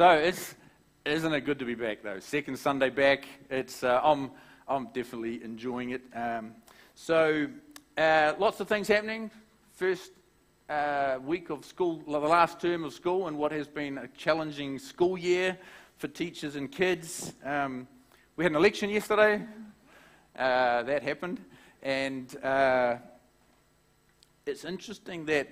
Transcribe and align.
So 0.00 0.12
it's 0.12 0.54
isn't 1.04 1.30
it 1.30 1.42
good 1.42 1.58
to 1.58 1.66
be 1.66 1.74
back 1.74 2.02
though? 2.02 2.20
Second 2.20 2.58
Sunday 2.58 2.88
back. 2.88 3.26
It's 3.50 3.84
uh, 3.84 4.00
I'm 4.02 4.30
I'm 4.66 4.86
definitely 4.94 5.44
enjoying 5.44 5.90
it. 5.90 6.00
Um, 6.14 6.52
so 6.94 7.46
uh, 7.98 8.32
lots 8.38 8.60
of 8.60 8.66
things 8.66 8.88
happening. 8.88 9.30
First 9.74 10.12
uh, 10.70 11.18
week 11.22 11.50
of 11.50 11.66
school, 11.66 12.02
the 12.06 12.18
last 12.18 12.62
term 12.62 12.82
of 12.84 12.94
school, 12.94 13.28
and 13.28 13.36
what 13.36 13.52
has 13.52 13.68
been 13.68 13.98
a 13.98 14.08
challenging 14.16 14.78
school 14.78 15.18
year 15.18 15.58
for 15.98 16.08
teachers 16.08 16.56
and 16.56 16.72
kids. 16.72 17.34
Um, 17.44 17.86
we 18.36 18.44
had 18.44 18.52
an 18.52 18.56
election 18.56 18.88
yesterday. 18.88 19.44
Uh, 20.34 20.82
that 20.82 21.02
happened, 21.02 21.44
and 21.82 22.42
uh, 22.42 22.96
it's 24.46 24.64
interesting 24.64 25.26
that. 25.26 25.46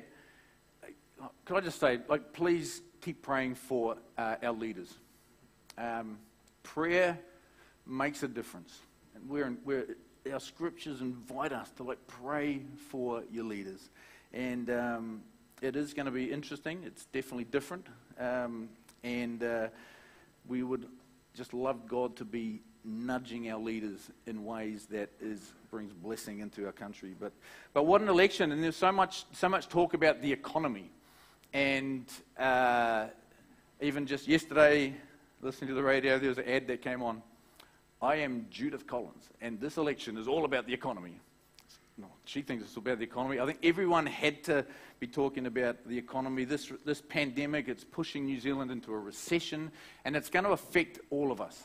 Could 1.45 1.57
I 1.57 1.61
just 1.61 1.81
say, 1.81 1.99
like, 2.09 2.33
please 2.33 2.81
keep 3.01 3.23
praying 3.23 3.55
for 3.55 3.97
uh, 4.17 4.37
our 4.43 4.53
leaders. 4.53 4.95
Um, 5.77 6.19
prayer 6.63 7.19
makes 7.87 8.23
a 8.23 8.29
difference. 8.29 8.79
And 9.15 9.29
we're, 9.29 9.47
in, 9.47 9.59
we're, 9.65 9.97
our 10.33 10.41
scriptures 10.41 11.01
invite 11.01 11.53
us 11.53 11.71
to 11.77 11.83
like 11.83 12.05
pray 12.07 12.63
for 12.91 13.23
your 13.33 13.45
leaders. 13.45 13.89
And 14.33 14.71
um, 14.71 15.23
it 15.63 15.77
is 15.77 15.95
going 15.95 16.07
to 16.07 16.13
be 16.13 16.31
interesting. 16.31 16.83
It's 16.85 17.07
definitely 17.07 17.45
different. 17.45 17.87
Um, 18.19 18.69
and 19.03 19.43
uh, 19.43 19.69
we 20.47 20.63
would 20.63 20.87
just 21.35 21.55
love 21.55 21.87
God 21.87 22.17
to 22.17 22.25
be 22.25 22.61
nudging 22.85 23.51
our 23.51 23.59
leaders 23.59 24.11
in 24.27 24.45
ways 24.45 24.87
that 24.87 25.11
is 25.21 25.53
brings 25.71 25.93
blessing 25.93 26.41
into 26.41 26.67
our 26.67 26.73
country. 26.73 27.15
But 27.19 27.33
but 27.75 27.87
what 27.87 28.01
an 28.01 28.09
election! 28.09 28.53
And 28.53 28.63
there's 28.63 28.77
so 28.77 28.91
much 28.91 29.25
so 29.33 29.49
much 29.49 29.69
talk 29.69 29.95
about 29.95 30.23
the 30.23 30.33
economy. 30.33 30.91
And 31.53 32.07
uh, 32.39 33.07
even 33.81 34.07
just 34.07 34.29
yesterday, 34.29 34.95
listening 35.41 35.69
to 35.69 35.75
the 35.75 35.83
radio, 35.83 36.19
there 36.19 36.29
was 36.29 36.39
an 36.39 36.49
ad 36.49 36.67
that 36.69 36.83
came 36.83 37.03
on. 37.03 37.23
I 38.01 38.17
am 38.17 38.47
Judith 38.51 38.87
Collins, 38.87 39.29
and 39.41 39.61
this 39.61 39.77
election 39.77 40.17
is 40.19 40.29
all 40.29 40.45
about 40.45 40.67
the 40.67 40.75
economy. 40.75 41.21
No, 41.97 42.07
she 42.25 42.43
thinks 42.43 42.63
it's 42.63 42.77
about 42.77 42.99
the 42.99 43.05
economy. 43.05 43.41
I 43.41 43.47
think 43.47 43.59
everyone 43.65 44.07
had 44.07 44.45
to 44.45 44.65
be 45.01 45.09
talking 45.09 45.47
about 45.47 45.89
the 45.89 45.99
economy. 45.99 46.45
This, 46.45 46.71
this 46.85 47.01
pandemic, 47.01 47.67
it's 47.67 47.83
pushing 47.83 48.27
New 48.27 48.39
Zealand 48.39 48.71
into 48.71 48.93
a 48.93 48.99
recession, 48.99 49.73
and 50.05 50.15
it's 50.15 50.31
going 50.31 50.45
to 50.45 50.53
affect 50.53 51.01
all 51.11 51.33
of 51.33 51.41
us. 51.41 51.61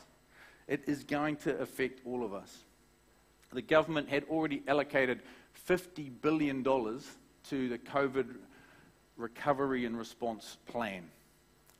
It 0.66 0.82
is 0.86 1.04
going 1.04 1.36
to 1.38 1.56
affect 1.60 2.00
all 2.04 2.24
of 2.24 2.34
us. 2.34 2.64
The 3.52 3.62
government 3.62 4.08
had 4.08 4.24
already 4.24 4.64
allocated 4.66 5.20
$50 5.68 6.10
billion 6.20 6.64
to 6.64 7.68
the 7.68 7.78
COVID 7.78 8.34
recovery 9.16 9.84
and 9.84 9.96
response 9.96 10.58
plan. 10.66 11.04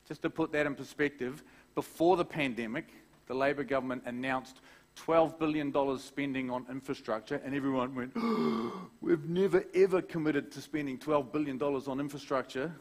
Just 0.07 0.23
to 0.23 0.31
put 0.31 0.53
that 0.53 0.67
in 0.67 0.75
perspective, 0.75 1.43
before 1.75 2.17
the 2.17 2.25
pandemic, 2.25 2.87
the 3.27 3.35
Labor 3.35 3.65
government 3.65 4.03
announced 4.07 4.61
$12 4.97 5.39
billion 5.39 5.99
spending 5.99 6.51
on 6.51 6.67
infrastructure, 6.71 7.41
and 7.45 7.55
everyone 7.55 7.95
went, 7.95 8.13
oh, 8.17 8.89
We've 9.01 9.29
never 9.29 9.65
ever 9.75 10.03
committed 10.03 10.53
to 10.53 10.61
spending 10.61 10.99
$12 10.99 11.33
billion 11.33 11.61
on 11.61 12.01
infrastructure, 12.01 12.73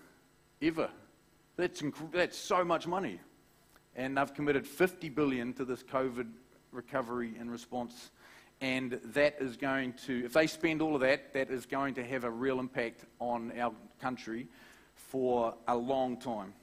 ever. 0.61 0.89
That's, 1.55 1.81
inc- 1.81 2.11
that's 2.11 2.37
so 2.37 2.63
much 2.63 2.87
money. 2.87 3.19
And 3.95 4.17
they've 4.17 4.33
committed 4.33 4.65
50 4.67 5.09
billion 5.09 5.53
to 5.53 5.65
this 5.65 5.83
COVID 5.83 6.27
recovery 6.71 7.33
and 7.39 7.51
response 7.51 8.11
and 8.63 8.97
that 9.03 9.35
is 9.41 9.57
going 9.57 9.91
to, 9.91 10.23
if 10.23 10.31
they 10.31 10.47
spend 10.47 10.81
all 10.81 10.95
of 10.95 11.01
that, 11.01 11.33
that 11.33 11.51
is 11.51 11.65
going 11.65 11.93
to 11.95 12.03
have 12.05 12.23
a 12.23 12.29
real 12.29 12.61
impact 12.61 13.03
on 13.19 13.51
our 13.59 13.73
country 13.99 14.47
for 14.95 15.53
a 15.67 15.75
long 15.75 16.15
time. 16.15 16.53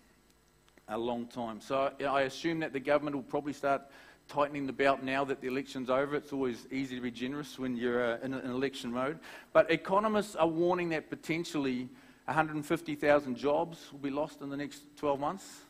A 0.88 0.96
long 0.96 1.26
time. 1.26 1.60
So 1.60 1.92
I 2.08 2.22
assume 2.22 2.60
that 2.60 2.72
the 2.72 2.80
government 2.80 3.16
will 3.16 3.22
probably 3.22 3.52
start 3.52 3.82
tightening 4.28 4.66
the 4.66 4.72
belt 4.72 5.02
now 5.02 5.24
that 5.26 5.42
the 5.42 5.48
election's 5.48 5.90
over. 5.90 6.16
It's 6.16 6.32
always 6.32 6.66
easy 6.72 6.96
to 6.96 7.02
be 7.02 7.10
generous 7.10 7.58
when 7.58 7.76
you're 7.76 8.14
uh, 8.14 8.18
in 8.22 8.32
an 8.32 8.50
election 8.50 8.90
mode. 8.90 9.18
But 9.52 9.70
economists 9.70 10.36
are 10.36 10.48
warning 10.48 10.88
that 10.88 11.10
potentially 11.10 11.86
150,000 12.24 13.36
jobs 13.36 13.92
will 13.92 13.98
be 13.98 14.08
lost 14.08 14.40
in 14.40 14.48
the 14.48 14.56
next 14.56 14.84
12 14.96 15.20
months 15.20 15.60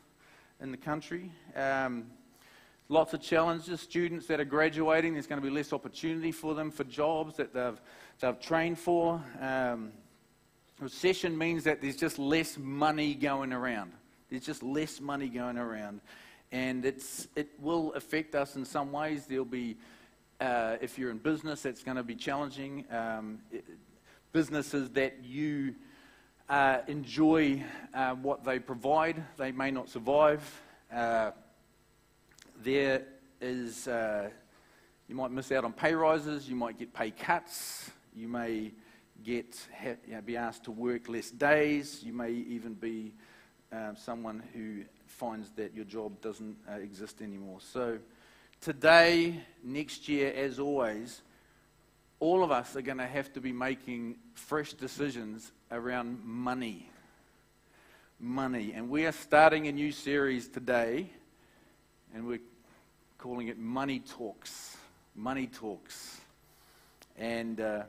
in 0.61 0.71
the 0.71 0.77
country. 0.77 1.29
Um, 1.57 2.05
Lots 2.91 3.13
of 3.13 3.21
challenges. 3.21 3.79
Students 3.79 4.27
that 4.27 4.41
are 4.41 4.45
graduating, 4.45 5.13
there's 5.13 5.25
going 5.25 5.41
to 5.41 5.47
be 5.47 5.49
less 5.49 5.71
opportunity 5.71 6.33
for 6.33 6.53
them 6.53 6.69
for 6.69 6.83
jobs 6.83 7.37
that 7.37 7.53
they've, 7.53 7.79
they've 8.19 8.37
trained 8.41 8.77
for. 8.77 9.23
Um, 9.39 9.93
recession 10.77 11.37
means 11.37 11.63
that 11.63 11.81
there's 11.81 11.95
just 11.95 12.19
less 12.19 12.57
money 12.57 13.13
going 13.13 13.53
around. 13.53 13.93
There's 14.29 14.45
just 14.45 14.61
less 14.61 14.99
money 14.99 15.29
going 15.29 15.57
around. 15.57 16.01
And 16.51 16.83
it's, 16.83 17.29
it 17.37 17.51
will 17.61 17.93
affect 17.93 18.35
us 18.35 18.57
in 18.57 18.65
some 18.65 18.91
ways. 18.91 19.25
There'll 19.25 19.45
be, 19.45 19.77
uh, 20.41 20.75
if 20.81 20.99
you're 20.99 21.11
in 21.11 21.19
business, 21.19 21.61
that's 21.61 21.83
going 21.83 21.95
to 21.95 22.03
be 22.03 22.15
challenging. 22.15 22.83
Um, 22.91 23.39
it, 23.53 23.63
businesses 24.33 24.89
that 24.89 25.23
you 25.23 25.75
uh, 26.49 26.79
enjoy 26.87 27.63
uh, 27.93 28.15
what 28.15 28.43
they 28.43 28.59
provide, 28.59 29.23
they 29.37 29.53
may 29.53 29.71
not 29.71 29.87
survive. 29.87 30.41
There 32.63 33.01
is, 33.39 33.87
uh, 33.87 34.29
you 35.07 35.15
might 35.15 35.31
miss 35.31 35.51
out 35.51 35.65
on 35.65 35.73
pay 35.73 35.95
rises, 35.95 36.47
you 36.47 36.55
might 36.55 36.77
get 36.77 36.93
pay 36.93 37.09
cuts, 37.09 37.89
you 38.15 38.27
may 38.27 38.71
get, 39.23 39.57
you 40.05 40.13
know, 40.13 40.21
be 40.21 40.37
asked 40.37 40.65
to 40.65 40.71
work 40.71 41.09
less 41.09 41.31
days, 41.31 42.03
you 42.03 42.13
may 42.13 42.29
even 42.29 42.75
be 42.75 43.13
um, 43.71 43.95
someone 43.95 44.43
who 44.53 44.83
finds 45.07 45.49
that 45.51 45.73
your 45.73 45.85
job 45.85 46.21
doesn't 46.21 46.55
uh, 46.69 46.75
exist 46.75 47.23
anymore. 47.23 47.57
So 47.61 47.97
today, 48.59 49.39
next 49.63 50.07
year, 50.07 50.31
as 50.31 50.59
always, 50.59 51.23
all 52.19 52.43
of 52.43 52.51
us 52.51 52.75
are 52.75 52.83
going 52.83 52.99
to 52.99 53.07
have 53.07 53.33
to 53.33 53.41
be 53.41 53.51
making 53.51 54.17
fresh 54.35 54.73
decisions 54.73 55.51
around 55.71 56.23
money. 56.23 56.91
Money. 58.19 58.73
And 58.75 58.87
we 58.87 59.07
are 59.07 59.11
starting 59.11 59.67
a 59.67 59.71
new 59.71 59.91
series 59.91 60.47
today, 60.47 61.09
and 62.13 62.27
we're 62.27 62.39
calling 63.21 63.49
it 63.49 63.59
Money 63.59 63.99
Talks. 63.99 64.77
Money 65.15 65.45
Talks. 65.45 66.21
And 67.17 67.61
uh, 67.61 67.83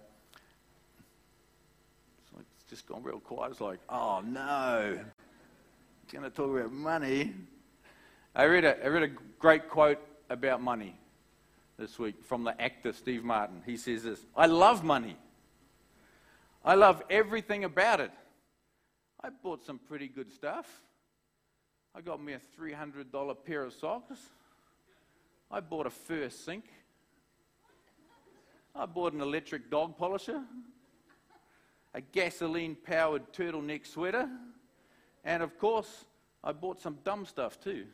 so 2.30 2.38
it's 2.38 2.70
just 2.70 2.86
gone 2.86 3.02
real 3.02 3.18
quiet. 3.18 3.52
It's 3.52 3.60
like, 3.60 3.80
oh 3.88 4.20
no, 4.20 4.98
going 6.12 6.24
to 6.24 6.30
talk 6.30 6.50
about 6.50 6.72
money. 6.72 7.32
I 8.34 8.44
read, 8.44 8.66
a, 8.66 8.84
I 8.84 8.88
read 8.88 9.02
a 9.04 9.12
great 9.38 9.70
quote 9.70 9.98
about 10.28 10.60
money 10.60 10.94
this 11.78 11.98
week 11.98 12.22
from 12.22 12.44
the 12.44 12.60
actor 12.60 12.92
Steve 12.92 13.24
Martin. 13.24 13.62
He 13.64 13.78
says 13.78 14.02
this 14.02 14.20
I 14.36 14.46
love 14.46 14.84
money. 14.84 15.16
I 16.62 16.74
love 16.74 17.02
everything 17.08 17.64
about 17.64 18.00
it. 18.00 18.12
I 19.24 19.30
bought 19.30 19.64
some 19.64 19.78
pretty 19.78 20.08
good 20.08 20.30
stuff. 20.30 20.82
I 21.94 22.02
got 22.02 22.22
me 22.22 22.34
a 22.34 22.40
$300 22.60 23.36
pair 23.44 23.64
of 23.64 23.72
socks. 23.72 24.18
I 25.52 25.60
bought 25.60 25.86
a 25.86 25.90
fur 25.90 26.30
sink. 26.30 26.64
I 28.74 28.86
bought 28.86 29.12
an 29.12 29.20
electric 29.20 29.70
dog 29.70 29.98
polisher, 29.98 30.42
a 31.92 32.00
gasoline 32.00 32.74
powered 32.74 33.30
turtleneck 33.34 33.86
sweater, 33.86 34.30
and 35.24 35.42
of 35.42 35.58
course, 35.58 36.06
I 36.42 36.52
bought 36.52 36.80
some 36.80 36.96
dumb 37.04 37.26
stuff 37.26 37.60
too. 37.60 37.84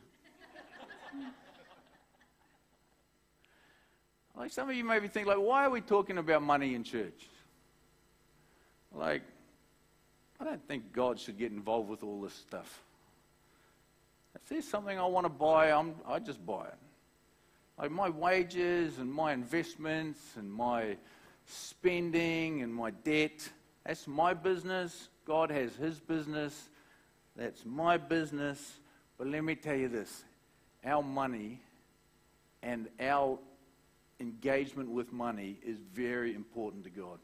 like 4.37 4.51
some 4.51 4.69
of 4.69 4.75
you 4.75 4.85
maybe 4.85 5.09
think, 5.09 5.27
like, 5.27 5.37
why 5.37 5.65
are 5.65 5.69
we 5.69 5.81
talking 5.81 6.17
about 6.17 6.41
money 6.41 6.75
in 6.75 6.83
church? 6.85 7.27
Like, 8.95 9.23
I 10.39 10.45
don't 10.45 10.65
think 10.65 10.93
God 10.93 11.19
should 11.19 11.37
get 11.37 11.51
involved 11.51 11.89
with 11.89 12.03
all 12.03 12.21
this 12.21 12.33
stuff. 12.33 12.81
If 14.33 14.47
there's 14.47 14.65
something 14.65 14.97
I 14.97 15.05
want 15.05 15.25
to 15.25 15.29
buy, 15.29 15.71
I'm, 15.71 15.95
I 16.07 16.19
just 16.19 16.43
buy 16.45 16.67
it. 16.67 16.77
Like 17.79 17.91
my 17.91 18.09
wages 18.09 18.99
and 18.99 19.11
my 19.11 19.31
investments 19.31 20.19
and 20.35 20.51
my 20.51 20.97
spending 21.45 22.61
and 22.61 22.75
my 22.75 22.91
debt, 22.91 23.47
that's 23.85 24.05
my 24.05 24.33
business. 24.33 25.07
God 25.25 25.49
has 25.49 25.75
his 25.75 25.97
business. 25.99 26.67
That's 27.37 27.65
my 27.65 27.95
business. 27.95 28.79
But 29.17 29.27
let 29.27 29.45
me 29.45 29.55
tell 29.55 29.75
you 29.75 29.87
this 29.87 30.25
our 30.83 31.01
money 31.01 31.61
and 32.61 32.89
our 32.99 33.39
engagement 34.19 34.89
with 34.89 35.13
money 35.13 35.57
is 35.65 35.77
very 35.93 36.35
important 36.35 36.83
to 36.83 36.89
God. 36.89 37.19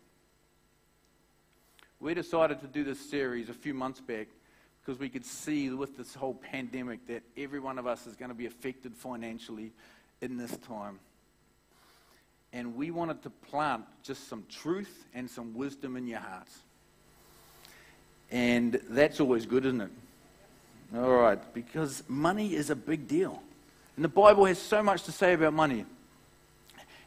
We 2.00 2.13
decided 2.13 2.62
to 2.62 2.68
do 2.68 2.86
this 2.86 3.00
series 3.00 3.50
a 3.50 3.54
few 3.54 3.74
months 3.74 4.00
back 4.00 4.28
because 4.80 5.00
we 5.00 5.10
could 5.10 5.25
see 5.25 5.69
with 5.72 5.98
this 5.98 6.13
whole 6.13 6.36
pandemic 6.36 7.08
that 7.08 7.24
every 7.36 7.60
one 7.60 7.78
of 7.78 7.88
us 7.88 8.08
is 8.08 8.16
going 8.16 8.30
to 8.30 8.36
be 8.36 8.46
affected 8.46 8.96
financially 8.96 9.74
in 10.31 10.38
this 10.38 10.56
time. 10.57 11.00
And 12.54 12.75
we 12.75 12.92
wanted 12.92 13.22
to 13.24 13.30
plant 13.30 13.83
just 14.04 14.27
some 14.27 14.45
truth 14.50 15.06
and 15.13 15.30
some 15.30 15.54
wisdom 15.56 15.98
in 15.98 16.07
your 16.07 16.19
hearts. 16.19 16.57
And 18.31 18.80
that's 18.89 19.19
always 19.19 19.45
good, 19.45 19.66
isn't 19.66 19.81
it? 19.81 19.92
All 20.95 21.16
right, 21.16 21.54
because 21.54 22.04
money 22.07 22.54
is 22.56 22.69
a 22.69 22.75
big 22.75 23.07
deal. 23.07 23.42
And 23.95 24.06
the 24.06 24.10
Bible 24.10 24.45
has 24.45 24.60
so 24.60 24.81
much 24.83 25.04
to 25.04 25.12
say 25.12 25.33
about 25.33 25.54
money. 25.54 25.86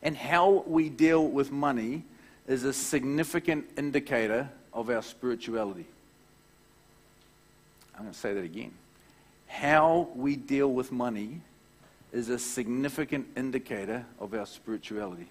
And 0.02 0.16
how 0.16 0.64
we 0.66 0.88
deal 0.88 1.26
with 1.26 1.50
money 1.50 2.04
is 2.46 2.64
a 2.64 2.72
significant 2.72 3.68
indicator 3.76 4.48
of 4.72 4.90
our 4.90 5.02
spirituality. 5.02 5.86
I'm 7.94 8.02
going 8.02 8.12
to 8.12 8.18
say 8.18 8.32
that 8.32 8.44
again. 8.44 8.72
How 9.46 10.08
we 10.14 10.36
deal 10.36 10.72
with 10.72 10.92
money 10.92 11.40
is 12.12 12.28
a 12.28 12.38
significant 12.38 13.26
indicator 13.36 14.04
of 14.18 14.34
our 14.34 14.46
spirituality. 14.46 15.28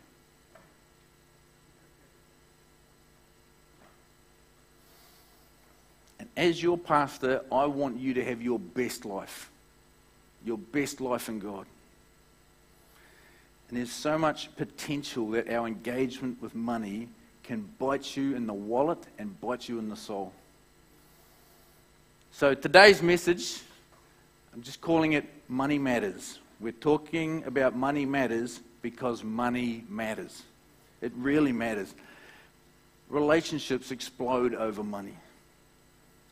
And 6.20 6.30
as 6.36 6.62
your 6.62 6.78
pastor, 6.78 7.42
I 7.52 7.66
want 7.66 8.00
you 8.00 8.14
to 8.16 8.24
have 8.24 8.42
your 8.42 8.60
best 8.60 9.06
life. 9.06 9.50
Your 10.46 10.58
best 10.58 11.02
life 11.02 11.30
in 11.30 11.40
God. 11.40 11.66
And 13.70 13.78
there's 13.78 13.92
so 13.92 14.18
much 14.18 14.56
potential 14.56 15.30
that 15.32 15.50
our 15.50 15.68
engagement 15.68 16.42
with 16.42 16.56
money 16.56 17.10
can 17.44 17.68
bite 17.80 18.16
you 18.16 18.36
in 18.36 18.46
the 18.46 18.54
wallet 18.54 19.00
and 19.18 19.40
bite 19.42 19.68
you 19.68 19.80
in 19.80 19.90
the 19.90 19.96
soul. 19.96 20.32
So 22.32 22.54
today's 22.54 23.02
message, 23.02 23.62
I'm 24.54 24.62
just 24.62 24.80
calling 24.80 25.14
it 25.14 25.26
Money 25.48 25.80
Matters. 25.80 26.40
We're 26.60 26.72
talking 26.72 27.44
about 27.46 27.76
money 27.76 28.06
matters 28.06 28.62
because 28.82 29.24
money 29.24 29.84
matters. 29.90 30.44
It 31.02 31.12
really 31.16 31.52
matters. 31.52 31.94
Relationships 33.10 33.92
explode 33.92 34.56
over 34.56 34.84
money. 34.84 35.16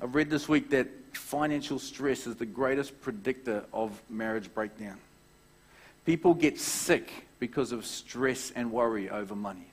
I've 0.01 0.16
read 0.16 0.30
this 0.30 0.50
week 0.50 0.69
that 0.72 0.88
financial 1.13 1.80
stress 1.80 2.27
is 2.27 2.36
the 2.36 2.45
greatest 2.45 3.00
predictor 3.01 3.63
of 3.72 4.01
marriage 4.10 4.54
breakdown. 4.54 4.98
People 6.06 6.33
get 6.33 6.60
sick 6.60 7.12
because 7.39 7.71
of 7.71 7.86
stress 7.86 8.51
and 8.56 8.71
worry 8.71 9.10
over 9.10 9.36
money. 9.36 9.68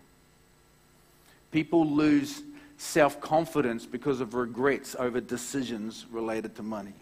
People 1.50 1.86
lose 1.86 2.42
self 2.78 3.20
confidence 3.20 3.86
because 3.86 4.20
of 4.20 4.34
regrets 4.34 4.96
over 4.98 5.20
decisions 5.20 6.06
related 6.10 6.54
to 6.56 6.62
money. 6.62 6.94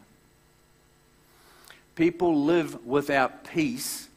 People 2.00 2.44
live 2.44 2.86
without 2.86 3.44
peace 3.44 4.08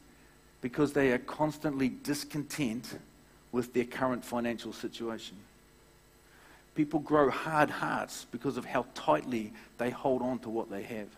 because 0.62 0.94
they 0.94 1.12
are 1.12 1.18
constantly 1.18 1.90
discontent 1.90 2.98
with 3.52 3.74
their 3.74 3.84
current 3.84 4.24
financial 4.24 4.72
situation. 4.72 5.36
People 6.74 6.98
grow 7.00 7.28
hard 7.28 7.68
hearts 7.68 8.24
because 8.32 8.56
of 8.56 8.64
how 8.64 8.86
tightly 8.94 9.52
they 9.76 9.90
hold 9.90 10.22
on 10.22 10.38
to 10.38 10.48
what 10.48 10.70
they 10.70 10.82
have. 10.82 11.08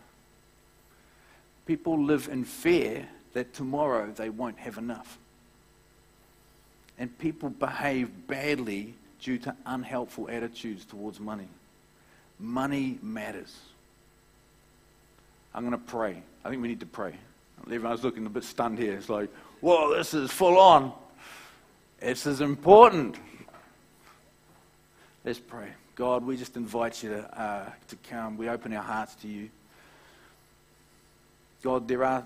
People 1.65 2.03
live 2.03 2.27
in 2.29 2.43
fear 2.43 3.07
that 3.31 3.53
tomorrow 3.53 4.11
they 4.11 4.29
won't 4.29 4.57
have 4.57 4.77
enough. 4.77 5.17
And 6.99 7.17
people 7.17 7.49
behave 7.49 8.27
badly 8.27 8.93
due 9.21 9.37
to 9.37 9.55
unhelpful 9.65 10.29
attitudes 10.29 10.83
towards 10.83 11.17
money. 11.21 11.47
Money 12.37 12.99
matters. 13.01 13.55
I'm 15.57 15.63
going 15.63 15.71
to 15.71 15.91
pray. 15.91 16.21
I 16.45 16.49
think 16.49 16.61
we 16.61 16.67
need 16.67 16.81
to 16.81 16.85
pray. 16.85 17.15
Everyone's 17.63 18.03
looking 18.03 18.27
a 18.27 18.29
bit 18.29 18.43
stunned 18.43 18.77
here. 18.77 18.93
It's 18.93 19.09
like, 19.09 19.33
whoa, 19.59 19.97
this 19.97 20.13
is 20.13 20.29
full 20.29 20.59
on. 20.59 20.93
This 21.99 22.27
is 22.27 22.41
important. 22.41 23.15
Let's 25.25 25.39
pray. 25.39 25.69
God, 25.95 26.23
we 26.23 26.37
just 26.37 26.57
invite 26.57 27.01
you 27.01 27.09
to, 27.09 27.41
uh, 27.41 27.71
to 27.87 27.95
come. 28.07 28.37
We 28.37 28.49
open 28.49 28.71
our 28.71 28.83
hearts 28.83 29.15
to 29.15 29.27
you. 29.27 29.49
God, 31.63 31.87
there 31.87 32.03
are 32.03 32.23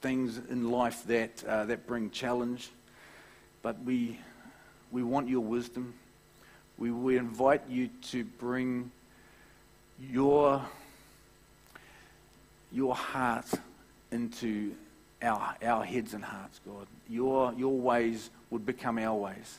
things 0.00 0.40
in 0.48 0.70
life 0.70 1.02
that, 1.08 1.42
uh, 1.42 1.64
that 1.64 1.88
bring 1.88 2.08
challenge, 2.12 2.70
but 3.62 3.82
we, 3.82 4.16
we 4.92 5.02
want 5.02 5.28
your 5.28 5.40
wisdom. 5.40 5.92
We, 6.78 6.92
we 6.92 7.18
invite 7.18 7.68
you 7.68 7.88
to 8.12 8.22
bring 8.22 8.92
your, 10.00 10.64
your 12.72 12.94
heart 12.94 13.46
into 14.10 14.74
our, 15.22 15.54
our 15.62 15.84
heads 15.84 16.14
and 16.14 16.24
hearts, 16.24 16.60
God. 16.66 16.86
Your, 17.08 17.52
your 17.54 17.76
ways 17.76 18.30
would 18.50 18.64
become 18.64 18.98
our 18.98 19.14
ways. 19.14 19.58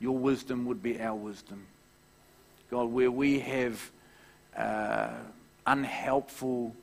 Your 0.00 0.16
wisdom 0.16 0.66
would 0.66 0.82
be 0.82 1.00
our 1.00 1.14
wisdom. 1.14 1.66
God, 2.70 2.92
where 2.92 3.10
we 3.10 3.40
have 3.40 3.90
uh, 4.56 5.10
unhelpful 5.66 6.74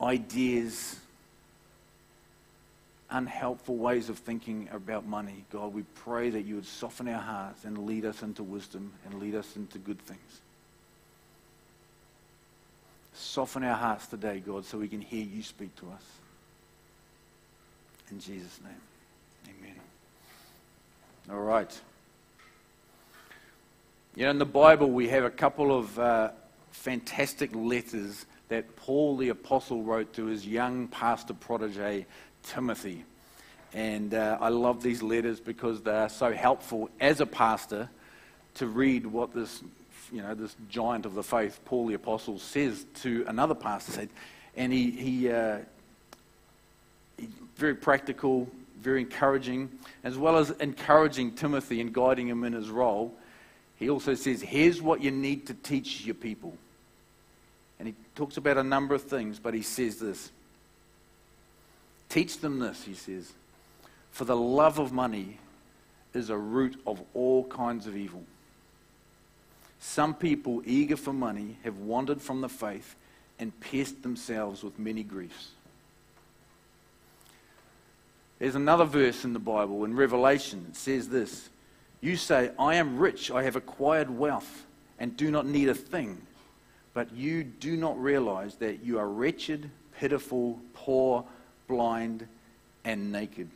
ideas, 0.00 0.96
unhelpful 3.10 3.76
ways 3.76 4.08
of 4.08 4.18
thinking 4.18 4.68
about 4.72 5.06
money, 5.06 5.44
God, 5.50 5.74
we 5.74 5.82
pray 5.94 6.30
that 6.30 6.42
you 6.42 6.54
would 6.56 6.66
soften 6.66 7.08
our 7.08 7.20
hearts 7.20 7.64
and 7.64 7.86
lead 7.86 8.04
us 8.04 8.22
into 8.22 8.42
wisdom 8.42 8.92
and 9.04 9.20
lead 9.20 9.34
us 9.34 9.56
into 9.56 9.78
good 9.78 10.00
things. 10.00 10.40
Soften 13.18 13.64
our 13.64 13.74
hearts 13.74 14.06
today, 14.06 14.40
God, 14.44 14.64
so 14.64 14.78
we 14.78 14.86
can 14.86 15.00
hear 15.00 15.24
you 15.24 15.42
speak 15.42 15.74
to 15.76 15.86
us. 15.90 16.04
In 18.12 18.20
Jesus' 18.20 18.60
name, 18.62 19.56
amen. 19.60 19.74
All 21.28 21.42
right. 21.42 21.80
You 24.14 24.24
know, 24.24 24.30
in 24.30 24.38
the 24.38 24.46
Bible, 24.46 24.90
we 24.90 25.08
have 25.08 25.24
a 25.24 25.30
couple 25.30 25.76
of 25.76 25.98
uh, 25.98 26.30
fantastic 26.70 27.50
letters 27.54 28.24
that 28.50 28.76
Paul 28.76 29.16
the 29.16 29.30
Apostle 29.30 29.82
wrote 29.82 30.12
to 30.14 30.26
his 30.26 30.46
young 30.46 30.86
pastor 30.86 31.34
protege, 31.34 32.06
Timothy. 32.44 33.04
And 33.74 34.14
uh, 34.14 34.38
I 34.40 34.48
love 34.48 34.80
these 34.80 35.02
letters 35.02 35.40
because 35.40 35.82
they 35.82 35.90
are 35.90 36.08
so 36.08 36.32
helpful 36.32 36.88
as 37.00 37.20
a 37.20 37.26
pastor 37.26 37.90
to 38.54 38.66
read 38.68 39.06
what 39.06 39.34
this, 39.34 39.60
you 40.12 40.22
know, 40.22 40.34
this 40.34 40.56
giant 40.68 41.06
of 41.06 41.14
the 41.14 41.22
faith, 41.22 41.60
Paul 41.64 41.86
the 41.86 41.94
Apostle, 41.94 42.38
says 42.38 42.86
to 43.02 43.24
another 43.28 43.54
pastor. 43.54 44.08
And 44.56 44.72
he, 44.72 44.90
he, 44.90 45.30
uh, 45.30 45.58
he 47.16 47.28
very 47.56 47.74
practical, 47.74 48.48
very 48.80 49.00
encouraging, 49.00 49.70
as 50.04 50.16
well 50.16 50.36
as 50.36 50.50
encouraging 50.50 51.32
Timothy 51.32 51.80
and 51.80 51.92
guiding 51.92 52.28
him 52.28 52.44
in 52.44 52.52
his 52.52 52.70
role. 52.70 53.14
He 53.76 53.90
also 53.90 54.14
says, 54.14 54.42
here's 54.42 54.82
what 54.82 55.02
you 55.02 55.10
need 55.10 55.46
to 55.46 55.54
teach 55.54 56.04
your 56.04 56.14
people. 56.14 56.56
And 57.78 57.88
he 57.88 57.94
talks 58.14 58.36
about 58.36 58.56
a 58.58 58.64
number 58.64 58.94
of 58.94 59.02
things, 59.02 59.38
but 59.38 59.54
he 59.54 59.62
says 59.62 59.98
this 59.98 60.30
Teach 62.08 62.38
them 62.38 62.58
this, 62.58 62.84
he 62.84 62.94
says, 62.94 63.32
for 64.10 64.24
the 64.24 64.36
love 64.36 64.78
of 64.78 64.92
money 64.92 65.38
is 66.14 66.30
a 66.30 66.36
root 66.36 66.80
of 66.86 67.02
all 67.14 67.44
kinds 67.44 67.86
of 67.86 67.96
evil. 67.96 68.24
Some 69.80 70.14
people, 70.14 70.62
eager 70.64 70.96
for 70.96 71.12
money, 71.12 71.58
have 71.62 71.76
wandered 71.78 72.20
from 72.20 72.40
the 72.40 72.48
faith 72.48 72.96
and 73.38 73.58
pierced 73.60 74.02
themselves 74.02 74.62
with 74.62 74.78
many 74.78 75.02
griefs. 75.02 75.50
There's 78.38 78.54
another 78.54 78.84
verse 78.84 79.24
in 79.24 79.32
the 79.32 79.38
Bible, 79.38 79.84
in 79.84 79.96
Revelation, 79.96 80.66
it 80.70 80.76
says 80.76 81.08
this 81.08 81.50
You 82.00 82.16
say, 82.16 82.50
I 82.58 82.76
am 82.76 82.98
rich, 82.98 83.30
I 83.30 83.42
have 83.42 83.56
acquired 83.56 84.10
wealth, 84.10 84.66
and 84.98 85.16
do 85.16 85.30
not 85.30 85.46
need 85.46 85.68
a 85.68 85.74
thing. 85.74 86.22
But 86.94 87.12
you 87.12 87.44
do 87.44 87.76
not 87.76 88.00
realize 88.00 88.56
that 88.56 88.84
you 88.84 88.98
are 88.98 89.08
wretched, 89.08 89.70
pitiful, 89.98 90.58
poor, 90.74 91.24
blind, 91.68 92.26
and 92.84 93.12
naked. 93.12 93.48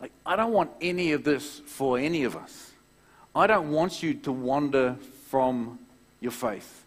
Like, 0.00 0.12
I 0.24 0.36
don't 0.36 0.52
want 0.52 0.70
any 0.80 1.12
of 1.12 1.24
this 1.24 1.60
for 1.66 1.98
any 1.98 2.24
of 2.24 2.36
us. 2.36 2.69
I 3.34 3.46
don't 3.46 3.70
want 3.70 4.02
you 4.02 4.14
to 4.14 4.32
wander 4.32 4.96
from 5.28 5.78
your 6.20 6.32
faith. 6.32 6.84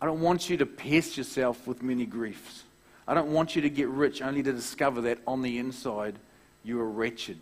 I 0.00 0.06
don't 0.06 0.20
want 0.20 0.50
you 0.50 0.56
to 0.58 0.66
pierce 0.66 1.16
yourself 1.16 1.66
with 1.66 1.82
many 1.82 2.06
griefs. 2.06 2.64
I 3.06 3.14
don't 3.14 3.32
want 3.32 3.56
you 3.56 3.62
to 3.62 3.70
get 3.70 3.88
rich 3.88 4.20
only 4.22 4.42
to 4.42 4.52
discover 4.52 5.00
that 5.02 5.18
on 5.26 5.42
the 5.42 5.58
inside 5.58 6.16
you 6.64 6.80
are 6.80 6.88
wretched. 6.88 7.38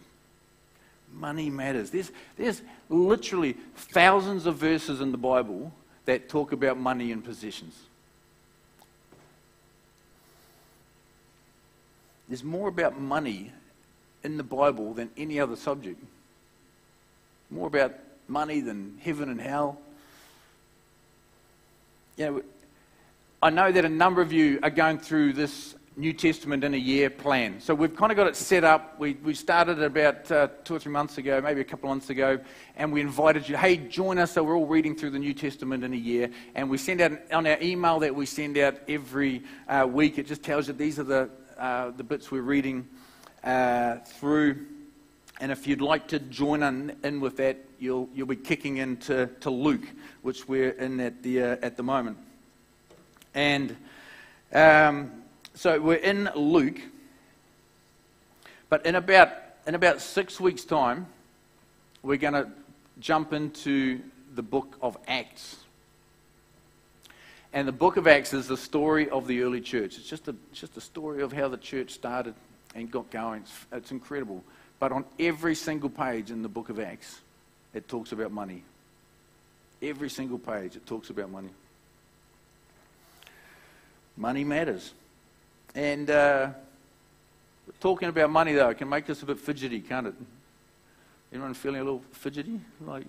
Money 1.13 1.51
matters. 1.51 1.91
There's, 1.91 2.13
there's 2.37 2.63
literally 2.89 3.57
thousands 3.77 4.47
of 4.47 4.57
verses 4.57 5.01
in 5.01 5.11
the 5.11 5.19
Bible 5.19 5.73
that 6.05 6.29
talk 6.29 6.53
about 6.53 6.79
money 6.79 7.13
and 7.13 7.25
possessions. 7.25 7.79
There's 12.29 12.45
more 12.45 12.69
about 12.69 12.99
money 13.01 13.53
in 14.23 14.37
the 14.37 14.45
Bible 14.45 14.95
than 14.95 15.11
any 15.17 15.41
other 15.41 15.57
subject. 15.57 16.01
More 17.51 17.67
about 17.67 17.93
money 18.31 18.61
than 18.61 18.99
heaven 19.03 19.29
and 19.29 19.41
hell. 19.41 19.79
You 22.17 22.27
know, 22.27 22.43
I 23.43 23.51
know 23.51 23.73
that 23.73 23.85
a 23.85 23.89
number 23.89 24.23
of 24.23 24.33
you 24.33 24.61
are 24.63 24.71
going 24.71 24.99
through 24.99 25.33
this 25.33 25.75
New 25.97 26.13
Testament 26.13 26.63
in 26.63 26.73
a 26.73 26.79
year 26.79 27.11
plan. 27.11 27.61
So 27.61 27.75
we've 27.75 27.95
kind 27.95 28.13
of 28.13 28.17
got 28.17 28.27
it 28.27 28.37
set 28.37 28.65
up. 28.65 28.99
We, 28.99 29.15
we 29.15 29.35
started 29.35 29.83
about 29.83 30.31
uh, 30.31 30.49
two 30.65 30.77
or 30.77 30.79
three 30.79 30.93
months 30.93 31.19
ago, 31.19 31.41
maybe 31.41 31.61
a 31.61 31.65
couple 31.65 31.91
of 31.91 31.97
months 31.97 32.11
ago, 32.11 32.39
and 32.77 32.93
we 32.93 33.01
invited 33.01 33.49
you, 33.49 33.57
hey, 33.57 33.77
join 33.77 34.19
us. 34.19 34.33
So 34.33 34.45
we're 34.45 34.57
all 34.57 34.67
reading 34.67 34.95
through 34.95 35.11
the 35.11 35.19
New 35.19 35.35
Testament 35.35 35.83
in 35.83 35.93
a 35.93 35.97
year. 35.97 36.31
And 36.55 36.71
we 36.71 36.79
send 36.79 37.01
out 37.01 37.13
on 37.33 37.47
our 37.47 37.59
email 37.61 37.99
that 37.99 38.15
we 38.15 38.25
send 38.25 38.57
out 38.57 38.77
every 38.89 39.43
uh, 39.69 39.87
week, 39.91 40.19
it 40.19 40.27
just 40.27 40.43
tells 40.43 40.69
you 40.69 40.75
these 40.75 40.99
are 40.99 41.05
the, 41.05 41.31
uh, 41.59 41.91
the 41.91 42.05
bits 42.05 42.31
we're 42.31 42.43
reading 42.43 42.89
uh, 43.43 43.97
through. 43.97 44.67
And 45.40 45.50
if 45.50 45.66
you'd 45.66 45.80
like 45.80 46.06
to 46.09 46.18
join 46.18 46.62
in, 46.62 47.20
with 47.20 47.38
that, 47.38 47.56
you'll, 47.78 48.09
you'll 48.14 48.26
be 48.26 48.37
kicking 48.37 48.76
into 48.76 49.26
to 49.40 49.50
Luke, 49.50 49.88
which 50.23 50.47
we're 50.47 50.70
in 50.70 51.00
at 51.00 51.23
the, 51.23 51.42
uh, 51.42 51.56
at 51.62 51.76
the 51.76 51.82
moment. 51.82 52.18
And. 53.35 53.76
Um, 54.52 55.12
so 55.54 55.80
we're 55.80 55.97
in 55.97 56.30
Luke, 56.35 56.80
but 58.68 58.87
in 58.87 58.94
about, 58.94 59.30
in 59.66 59.75
about 59.75 60.00
six 60.00 60.40
weeks' 60.40 60.64
time, 60.64 61.06
we're 62.02 62.16
going 62.16 62.35
to 62.35 62.49
jump 62.99 63.32
into 63.32 64.00
the 64.35 64.42
book 64.42 64.78
of 64.80 64.97
Acts. 65.06 65.56
And 67.52 67.68
the 67.68 67.73
book 67.73 67.97
of 67.97 68.06
Acts 68.06 68.32
is 68.32 68.47
the 68.47 68.56
story 68.56 69.11
of 69.11 69.26
the 69.26 69.42
early 69.42 69.61
church. 69.61 69.99
It's 69.99 70.09
just 70.09 70.28
a, 70.28 70.35
just 70.52 70.76
a 70.76 70.80
story 70.80 71.20
of 71.23 71.32
how 71.32 71.49
the 71.49 71.56
church 71.56 71.90
started 71.90 72.35
and 72.75 72.90
got 72.90 73.11
going. 73.11 73.42
It's, 73.42 73.66
it's 73.73 73.90
incredible. 73.90 74.42
But 74.81 74.93
on 74.93 75.05
every 75.19 75.55
single 75.55 75.91
page 75.91 76.31
in 76.31 76.43
the 76.43 76.49
book 76.49 76.71
of 76.71 76.81
Acts, 76.81 77.21
it 77.75 77.87
talks 77.87 78.13
about 78.13 78.33
money. 78.33 78.65
Every 79.83 80.09
single 80.09 80.39
page, 80.39 80.75
it 80.75 80.87
talks 80.87 81.11
about 81.11 81.31
money. 81.31 81.51
Money 84.17 84.43
matters. 84.43 84.93
And 85.75 86.11
uh, 86.11 86.49
talking 87.79 88.09
about 88.09 88.31
money, 88.31 88.55
though, 88.55 88.73
can 88.73 88.89
make 88.89 89.09
us 89.11 89.23
a 89.23 89.27
bit 89.27 89.39
fidgety, 89.39 89.81
can't 89.81 90.09
it? 90.09 90.15
Anyone 91.33 91.55
feeling 91.55 91.83
a 91.83 91.85
little 91.85 92.03
fidgety? 92.13 92.59
Like, 92.81 93.05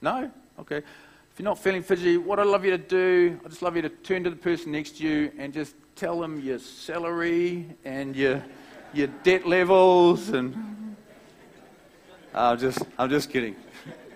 no? 0.00 0.30
Okay. 0.60 0.78
If 0.78 1.38
you're 1.38 1.44
not 1.44 1.58
feeling 1.58 1.82
fidgety, 1.82 2.16
what 2.16 2.38
I'd 2.38 2.46
love 2.46 2.64
you 2.64 2.70
to 2.70 2.78
do, 2.78 3.40
I'd 3.44 3.50
just 3.50 3.62
love 3.62 3.74
you 3.74 3.82
to 3.82 3.88
turn 3.88 4.22
to 4.22 4.30
the 4.30 4.36
person 4.36 4.70
next 4.70 4.98
to 4.98 5.04
you 5.04 5.32
and 5.36 5.52
just 5.52 5.74
tell 5.96 6.20
them 6.20 6.40
your 6.40 6.60
salary 6.60 7.66
and 7.84 8.14
your, 8.14 8.44
your 8.94 9.08
debt 9.24 9.48
levels 9.48 10.28
and. 10.28 10.81
I'm 12.34 12.58
just, 12.58 12.78
I'm 12.98 13.10
just 13.10 13.30
kidding. 13.30 13.56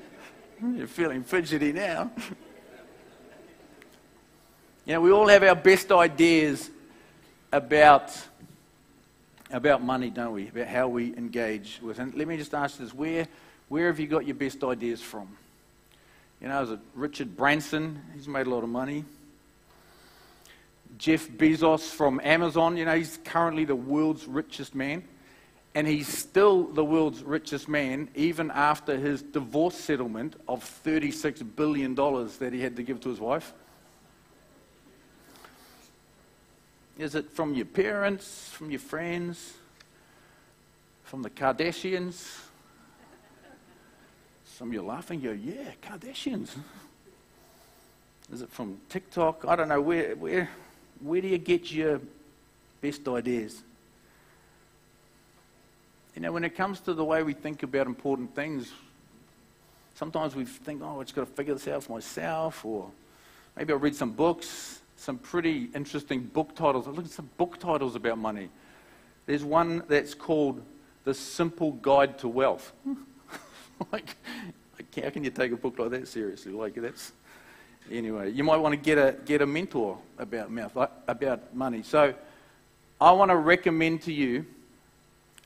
You're 0.75 0.87
feeling 0.87 1.23
fidgety 1.23 1.73
now. 1.73 2.11
you 4.87 4.94
know, 4.94 5.00
we 5.02 5.11
all 5.11 5.28
have 5.28 5.42
our 5.42 5.54
best 5.54 5.92
ideas 5.92 6.70
about, 7.52 8.16
about 9.50 9.82
money, 9.82 10.08
don't 10.08 10.32
we? 10.32 10.49
About 10.49 10.66
how 10.66 10.88
we 10.88 11.14
engage 11.16 11.78
with 11.82 12.00
it. 12.00 12.16
Let 12.16 12.26
me 12.26 12.38
just 12.38 12.54
ask 12.54 12.78
this 12.78 12.94
where, 12.94 13.28
where 13.68 13.88
have 13.88 14.00
you 14.00 14.06
got 14.06 14.26
your 14.26 14.37
best 14.37 14.64
ideas 14.64 15.02
from? 15.02 15.28
You 16.40 16.49
know, 16.49 16.62
is 16.62 16.70
it 16.70 16.80
Richard 16.94 17.37
Branson? 17.37 18.00
He's 18.14 18.28
made 18.28 18.46
a 18.46 18.50
lot 18.50 18.62
of 18.62 18.70
money. 18.70 19.04
Jeff 20.96 21.28
Bezos 21.28 21.90
from 21.90 22.18
Amazon, 22.25 22.78
you 22.78 22.87
know, 22.87 22.96
he's 22.96 23.18
currently 23.25 23.66
the 23.66 23.76
world's 23.76 24.26
richest 24.26 24.75
man. 24.75 25.04
And 25.76 25.87
he's 25.87 26.09
still 26.09 26.64
the 26.64 26.83
world's 26.83 27.23
richest 27.23 27.68
man, 27.68 28.09
even 28.14 28.50
after 28.50 28.97
his 28.97 29.21
divorce 29.21 29.75
settlement 29.75 30.35
of 30.49 30.64
$36 30.83 31.54
billion 31.54 31.95
that 31.95 32.50
he 32.50 32.62
had 32.62 32.76
to 32.76 32.83
give 32.83 32.99
to 33.02 33.11
his 33.11 33.21
wife. 33.21 33.52
Is 36.99 37.14
it 37.14 37.30
from 37.30 37.54
your 37.54 37.66
parents, 37.66 38.49
from 38.49 38.71
your 38.71 38.80
friends, 38.80 39.52
from 41.04 41.21
the 41.21 41.28
Kardashians? 41.28 42.26
Some 44.47 44.68
of 44.68 44.73
you 44.73 44.80
are 44.80 44.87
laughing, 44.87 45.21
you 45.21 45.35
go, 45.35 45.38
yeah, 45.38 45.73
Kardashians. 45.83 46.56
Is 48.33 48.40
it 48.40 48.49
from 48.49 48.78
TikTok? 48.88 49.45
I 49.47 49.54
don't 49.56 49.68
know. 49.68 49.83
Where, 49.83 50.16
where, 50.16 50.49
where 51.00 51.21
do 51.21 51.28
you 51.28 51.37
get 51.37 51.71
your 51.71 52.00
best 52.80 53.06
ideas? 53.06 53.62
You 56.16 56.23
know, 56.23 56.32
when 56.32 56.42
it 56.42 56.56
comes 56.56 56.80
to 56.80 56.94
the 56.94 57.04
way 57.04 57.23
we 57.23 57.35
think 57.35 57.62
about 57.62 57.87
important 57.87 58.35
things, 58.35 58.73
sometimes 59.94 60.35
we 60.35 60.44
think, 60.44 60.82
oh, 60.82 60.99
I 61.00 61.04
just 61.04 61.14
got 61.14 61.28
to 61.28 61.32
figure 61.32 61.54
this 61.54 61.68
out 61.68 61.85
for 61.85 61.92
myself, 61.92 62.64
or 62.64 62.90
maybe 63.56 63.73
I'll 63.73 63.78
read 63.78 63.94
some 63.94 64.11
books 64.11 64.80
some 64.96 65.18
pretty 65.18 65.68
interesting 65.75 66.23
book 66.23 66.54
titles. 66.54 66.88
I 66.88 66.90
Look 66.90 67.04
at 67.04 67.11
some 67.11 67.30
book 67.37 67.58
titles 67.58 67.94
about 67.94 68.18
money. 68.18 68.49
There's 69.26 69.44
one 69.44 69.82
that's 69.88 70.14
called 70.14 70.62
The 71.04 71.14
Simple 71.14 71.73
Guide 71.73 72.18
to 72.20 72.28
Wealth. 72.28 72.73
like, 73.92 74.16
how 75.02 75.11
can 75.11 75.23
you 75.23 75.30
take 75.30 75.52
a 75.52 75.56
book 75.56 75.78
like 75.78 75.90
that 75.90 76.08
seriously? 76.08 76.52
Like, 76.52 76.75
that's. 76.75 77.12
Anyway, 77.88 78.32
you 78.32 78.42
might 78.42 78.56
want 78.56 78.73
to 78.73 78.76
get 78.76 78.99
a, 78.99 79.16
get 79.25 79.42
a 79.42 79.46
mentor 79.46 79.96
about, 80.18 80.50
mouth, 80.50 80.76
about 81.06 81.54
money. 81.54 81.85
So, 81.85 82.14
I 83.00 83.12
want 83.12 83.30
to 83.30 83.37
recommend 83.37 84.02
to 84.02 84.12
you 84.12 84.44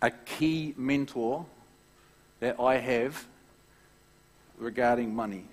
a 0.03 0.11
key 0.11 0.75
mentor 0.77 1.45
that 2.41 2.59
I 2.59 2.79
have 2.79 3.27
regarding 4.59 5.15
money. 5.15 5.45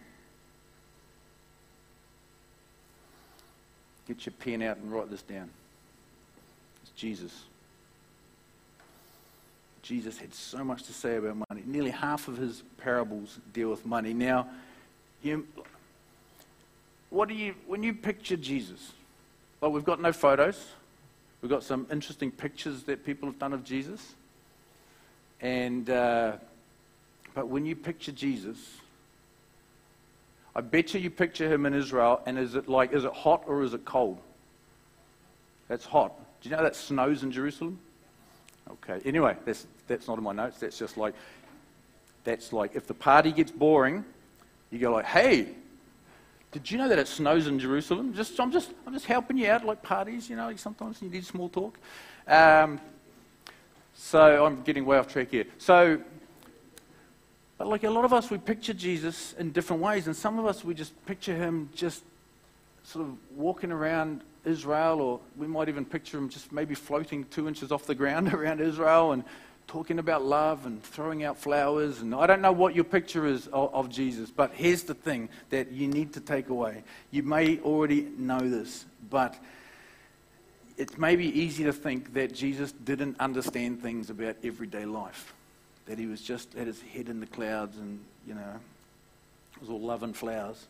Get 4.07 4.25
your 4.25 4.33
pen 4.39 4.61
out 4.61 4.77
and 4.77 4.91
write 4.91 5.09
this 5.09 5.21
down. 5.21 5.49
It's 6.81 6.91
Jesus. 6.91 7.43
Jesus 9.81 10.17
had 10.17 10.33
so 10.33 10.63
much 10.63 10.83
to 10.83 10.93
say 10.93 11.17
about 11.17 11.43
money. 11.49 11.63
Nearly 11.65 11.91
half 11.91 12.27
of 12.27 12.37
his 12.37 12.63
parables 12.77 13.39
deal 13.53 13.69
with 13.69 13.85
money. 13.85 14.13
Now, 14.13 14.47
you, 15.23 15.45
what 17.09 17.27
do 17.27 17.35
you, 17.35 17.55
when 17.65 17.83
you 17.83 17.93
picture 17.93 18.37
Jesus? 18.37 18.93
Well, 19.59 19.71
we've 19.71 19.85
got 19.85 20.01
no 20.01 20.13
photos. 20.13 20.67
We've 21.41 21.49
got 21.49 21.63
some 21.63 21.87
interesting 21.91 22.31
pictures 22.31 22.83
that 22.83 23.05
people 23.05 23.29
have 23.29 23.39
done 23.39 23.53
of 23.53 23.63
Jesus. 23.63 24.15
And, 25.41 25.89
uh, 25.89 26.33
but 27.33 27.47
when 27.47 27.65
you 27.65 27.75
picture 27.75 28.11
Jesus, 28.11 28.57
I 30.55 30.61
bet 30.61 30.93
you 30.93 30.99
you 30.99 31.11
picture 31.11 31.47
him 31.47 31.65
in 31.65 31.73
Israel, 31.73 32.21
and 32.25 32.39
is 32.39 32.55
it 32.55 32.67
like, 32.67 32.91
is 32.91 33.05
it 33.05 33.13
hot 33.13 33.43
or 33.45 33.61
is 33.61 33.73
it 33.73 33.85
cold? 33.85 34.17
That's 35.67 35.85
hot. 35.85 36.13
Do 36.41 36.49
you 36.49 36.55
know 36.55 36.63
that 36.63 36.75
snows 36.75 37.23
in 37.23 37.31
Jerusalem? 37.31 37.79
Okay. 38.71 38.99
Anyway, 39.05 39.35
that's, 39.45 39.67
that's 39.87 40.07
not 40.07 40.17
in 40.17 40.23
my 40.23 40.33
notes. 40.33 40.59
That's 40.59 40.77
just 40.77 40.97
like, 40.97 41.13
that's 42.23 42.51
like, 42.51 42.75
if 42.75 42.87
the 42.87 42.93
party 42.93 43.31
gets 43.31 43.51
boring, 43.51 44.03
you 44.71 44.79
go 44.79 44.91
like, 44.91 45.05
hey, 45.05 45.49
did 46.51 46.71
you 46.71 46.77
know 46.77 46.89
that 46.89 46.97
it 46.97 47.07
snows 47.07 47.47
in 47.47 47.59
Jerusalem? 47.59 48.13
Just, 48.13 48.39
I'm, 48.39 48.51
just, 48.51 48.71
I'm 48.85 48.93
just 48.93 49.05
helping 49.05 49.37
you 49.37 49.49
out, 49.49 49.65
like 49.65 49.83
parties, 49.83 50.29
you 50.29 50.35
know, 50.35 50.47
like 50.47 50.59
sometimes 50.59 51.01
you 51.01 51.09
need 51.09 51.25
small 51.25 51.49
talk. 51.49 51.77
Um, 52.27 52.79
so 53.97 54.45
I'm 54.45 54.61
getting 54.61 54.85
way 54.85 54.97
off 54.97 55.07
track 55.07 55.31
here. 55.31 55.45
So 55.57 55.99
but 57.57 57.67
like 57.67 57.83
a 57.83 57.89
lot 57.89 58.05
of 58.05 58.13
us, 58.13 58.29
we 58.29 58.37
picture 58.37 58.73
Jesus 58.73 59.33
in 59.33 59.51
different 59.51 59.81
ways, 59.81 60.05
and 60.05 60.15
some 60.15 60.37
of 60.37 60.45
us, 60.45 60.63
we 60.63 60.73
just 60.75 60.93
picture 61.05 61.35
him 61.35 61.69
just 61.73 62.03
sort 62.83 63.05
of 63.05 63.15
walking 63.35 63.71
around 63.71 64.21
Israel, 64.45 65.01
or 65.01 65.19
we 65.35 65.47
might 65.47 65.67
even 65.67 65.83
picture 65.83 66.17
him 66.17 66.29
just 66.29 66.51
maybe 66.51 66.75
floating 66.75 67.25
two 67.25 67.47
inches 67.47 67.71
off 67.71 67.85
the 67.85 67.95
ground 67.95 68.33
around 68.33 68.61
Israel 68.61 69.11
and 69.11 69.23
talking 69.65 69.99
about 69.99 70.23
love 70.23 70.65
and 70.65 70.81
throwing 70.83 71.23
out 71.23 71.37
flowers. 71.37 71.99
And 71.99 72.13
I 72.13 72.27
don't 72.27 72.41
know 72.41 72.51
what 72.51 72.75
your 72.75 72.85
picture 72.85 73.25
is 73.25 73.47
of, 73.47 73.73
of 73.73 73.89
Jesus, 73.89 74.29
but 74.29 74.51
here's 74.53 74.83
the 74.83 74.93
thing 74.93 75.27
that 75.49 75.71
you 75.71 75.87
need 75.87 76.13
to 76.13 76.21
take 76.21 76.49
away. 76.49 76.83
You 77.09 77.23
may 77.23 77.59
already 77.59 78.07
know 78.17 78.39
this, 78.39 78.85
but 79.09 79.35
it 80.77 80.97
may 80.97 81.15
be 81.15 81.27
easy 81.27 81.63
to 81.63 81.73
think 81.73 82.13
that 82.13 82.33
Jesus 82.33 82.71
didn't 82.71 83.19
understand 83.19 83.81
things 83.81 84.09
about 84.09 84.37
everyday 84.43 84.85
life 84.85 85.33
that 85.87 85.97
he 85.97 86.05
was 86.05 86.21
just 86.21 86.55
at 86.55 86.67
his 86.67 86.81
head 86.81 87.09
in 87.09 87.19
the 87.19 87.25
clouds 87.25 87.77
and, 87.77 87.99
you 88.27 88.35
know, 88.35 88.59
it 89.55 89.61
was 89.61 89.69
all 89.69 89.79
love 89.79 90.03
and 90.03 90.15
flowers. 90.15 90.67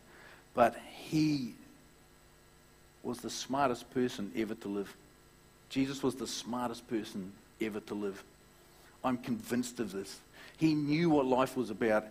But 0.54 0.76
he 0.92 1.54
was 3.02 3.18
the 3.18 3.30
smartest 3.30 3.90
person 3.90 4.32
ever 4.36 4.54
to 4.54 4.68
live. 4.68 4.96
Jesus 5.68 6.02
was 6.02 6.14
the 6.14 6.26
smartest 6.26 6.88
person 6.88 7.32
ever 7.60 7.80
to 7.80 7.94
live. 7.94 8.22
I'm 9.04 9.18
convinced 9.18 9.80
of 9.80 9.92
this. 9.92 10.18
He 10.56 10.74
knew 10.74 11.10
what 11.10 11.26
life 11.26 11.56
was 11.56 11.70
about. 11.70 12.06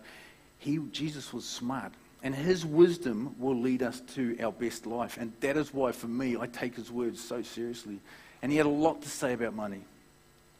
He, 0.58 0.78
Jesus 0.92 1.32
was 1.32 1.44
smart. 1.44 1.92
And 2.22 2.34
his 2.34 2.66
wisdom 2.66 3.36
will 3.38 3.58
lead 3.58 3.82
us 3.82 4.00
to 4.14 4.36
our 4.42 4.50
best 4.52 4.86
life. 4.86 5.18
And 5.20 5.32
that 5.40 5.56
is 5.56 5.72
why, 5.72 5.92
for 5.92 6.08
me, 6.08 6.36
I 6.36 6.46
take 6.46 6.74
his 6.74 6.90
words 6.90 7.22
so 7.22 7.42
seriously. 7.42 8.00
And 8.42 8.50
he 8.50 8.58
had 8.58 8.66
a 8.66 8.70
lot 8.70 9.02
to 9.02 9.08
say 9.08 9.32
about 9.32 9.54
money. 9.54 9.82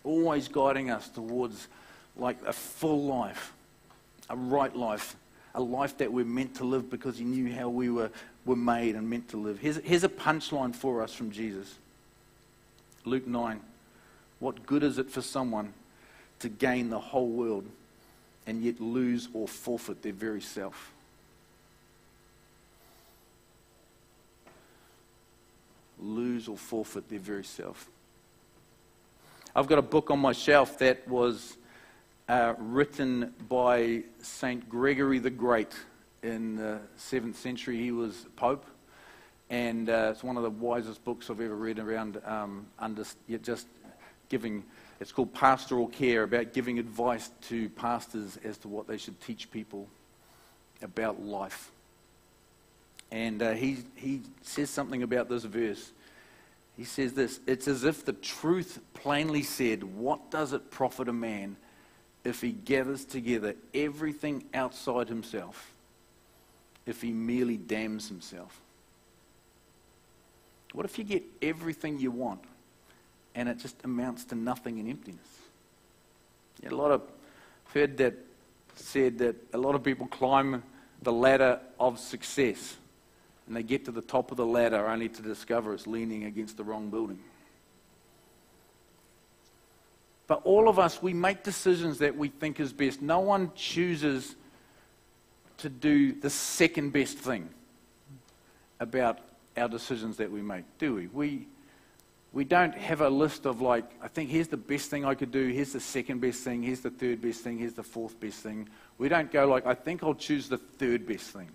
always 0.05 0.49
guiding 0.49 0.91
us 0.91 1.09
towards 1.09 1.69
like 2.17 2.39
a 2.47 2.53
full 2.53 3.05
life, 3.05 3.53
a 4.31 4.37
right 4.37 4.75
life, 4.75 5.17
a 5.55 5.61
life 5.61 5.97
that 5.99 6.13
we're 6.13 6.25
meant 6.25 6.57
to 6.57 6.65
live 6.65 6.91
because 6.91 7.19
He 7.19 7.25
knew 7.25 7.53
how 7.53 7.69
we 7.69 7.91
were, 7.91 8.11
were 8.45 8.57
made 8.57 8.95
and 8.95 9.09
meant 9.09 9.29
to 9.31 9.37
live. 9.37 9.59
Here's, 9.59 9.77
here's 9.79 10.05
a 10.05 10.09
punchline 10.09 10.75
for 10.75 11.03
us 11.03 11.13
from 11.13 11.31
Jesus 11.31 11.77
Luke 13.05 13.27
9. 13.27 13.61
What 14.41 14.67
good 14.67 14.83
is 14.83 14.99
it 14.99 15.11
for 15.11 15.23
someone 15.23 15.73
to 16.41 16.49
gain 16.49 16.91
the 16.91 17.01
whole 17.01 17.29
world 17.29 17.65
and 18.47 18.63
yet 18.63 18.81
lose 18.81 19.29
or 19.33 19.49
forfeit 19.49 20.03
their 20.03 20.13
very 20.13 20.41
self? 20.41 20.93
Lose 26.39 26.47
or 26.47 26.57
forfeit 26.57 27.09
their 27.09 27.19
very 27.19 27.43
self. 27.43 27.91
I've 29.57 29.67
got 29.67 29.81
a 29.81 29.83
book 29.83 30.13
on 30.13 30.21
my 30.21 30.31
shelf 30.31 30.79
that 30.79 31.09
was 31.09 31.57
uh, 32.29 32.55
written 32.59 33.35
by 33.49 34.05
St. 34.23 34.69
Gregory 34.69 35.19
the 35.19 35.31
Great 35.31 35.75
in 36.23 36.55
the 36.55 36.79
7th 36.97 37.35
century. 37.35 37.77
He 37.77 37.91
was 37.91 38.27
Pope, 38.37 38.65
and 39.51 39.91
uh, 39.91 40.11
it's 40.13 40.23
one 40.23 40.37
of 40.37 40.45
the 40.45 40.51
wisest 40.51 41.05
books 41.05 41.29
I've 41.29 41.41
ever 41.41 41.57
read 41.57 41.81
around 41.81 42.21
um, 42.25 42.67
under, 42.79 43.05
just 43.43 43.67
giving. 44.29 44.63
It's 45.01 45.11
called 45.11 45.35
Pastoral 45.35 45.89
Care, 45.89 46.23
about 46.23 46.53
giving 46.53 46.79
advice 46.79 47.33
to 47.49 47.69
pastors 47.71 48.39
as 48.45 48.59
to 48.59 48.69
what 48.69 48.87
they 48.87 48.97
should 48.97 49.21
teach 49.21 49.51
people 49.51 49.89
about 50.83 51.21
life. 51.21 51.73
And 53.11 53.43
uh, 53.43 53.55
he, 53.55 53.79
he 53.97 54.21
says 54.43 54.71
something 54.71 55.03
about 55.03 55.29
this 55.29 55.43
verse. 55.43 55.91
He 56.79 56.85
says 56.85 57.13
this 57.13 57.41
It's 57.47 57.69
as 57.69 57.85
if 57.85 58.05
the 58.05 58.15
truth 58.15 58.79
plainly 58.95 59.43
said, 59.43 59.83
What 59.83 60.31
does 60.31 60.55
it 60.55 60.71
profit 60.71 61.09
a 61.09 61.13
man 61.13 61.57
if 62.25 62.41
he 62.41 62.53
gathers 62.53 63.05
together 63.05 63.57
everything 63.75 64.45
outside 64.55 65.09
himself, 65.09 65.73
if 66.87 67.03
he 67.03 67.11
merely 67.11 67.57
damns 67.57 68.09
himself? 68.09 68.61
What 70.73 70.87
if 70.87 70.99
you 70.99 71.05
get 71.05 71.25
everything 71.43 71.99
you 71.99 72.13
want 72.13 72.45
and 73.35 73.49
it 73.49 73.59
just 73.59 73.77
amounts 73.85 74.25
to 74.27 74.37
nothing 74.37 74.79
and 74.79 74.89
emptiness? 74.89 75.19
Yeah, 76.63 76.71
a 76.71 76.77
lot 76.77 76.93
of 76.93 77.03
heard 77.75 77.97
that 77.99 78.15
said 78.77 79.19
that 79.19 79.35
a 79.53 79.59
lot 79.59 79.75
of 79.75 79.83
people 79.83 80.07
climb 80.07 80.63
the 81.03 81.13
ladder 81.13 81.59
of 81.81 81.99
success 81.99 82.77
and 83.49 83.57
they 83.57 83.63
get 83.63 83.87
to 83.87 83.91
the 83.91 84.03
top 84.03 84.31
of 84.31 84.37
the 84.37 84.47
ladder 84.47 84.87
only 84.87 85.09
to 85.09 85.23
discover 85.23 85.75
it's 85.75 85.87
leaning 85.87 86.25
against 86.25 86.57
the 86.57 86.65
wrong 86.65 86.91
building. 86.91 87.19
But 90.29 90.43
all 90.45 90.69
of 90.69 90.79
us, 90.79 91.03
we 91.03 91.15
make 91.15 91.43
decisions 91.43 91.99
that 91.99 92.17
we 92.17 92.29
think 92.29 92.61
is 92.61 92.73
best. 92.73 93.01
No 93.01 93.21
one 93.21 93.51
chooses 93.55 94.37
to 95.57 95.71
do 95.71 96.13
the 96.13 96.31
second 96.31 96.93
best 96.93 97.19
thing 97.19 97.49
about 98.79 99.19
our 99.57 99.69
decisions 99.69 100.19
that 100.19 100.31
we 100.31 100.43
make, 100.43 100.65
do 100.79 100.95
we? 100.95 101.07
We, 101.09 101.49
we 102.33 102.45
don't 102.45 102.75
have 102.75 103.01
a 103.01 103.09
list 103.09 103.47
of 103.47 103.63
like, 103.63 103.91
I 104.03 104.09
think 104.09 104.29
here's 104.29 104.49
the 104.49 104.59
best 104.59 104.91
thing 104.91 105.05
I 105.05 105.15
could 105.15 105.33
do, 105.33 105.49
here's 105.49 105.73
the 105.73 105.81
second 105.81 106.21
best 106.21 106.45
thing, 106.45 106.63
here's 106.63 106.81
the 106.81 106.91
third 106.91 107.23
best 107.23 107.41
thing, 107.41 107.59
here's 107.59 107.73
the 107.73 107.83
fourth 107.83 108.21
best 108.21 108.41
thing. 108.41 108.69
We 108.99 109.09
don't 109.09 109.33
go 109.33 109.49
like, 109.49 109.67
I 109.67 109.75
think 109.75 110.03
I'll 110.03 110.15
choose 110.15 110.49
the 110.49 110.59
third 110.59 111.07
best 111.07 111.31
thing. 111.31 111.49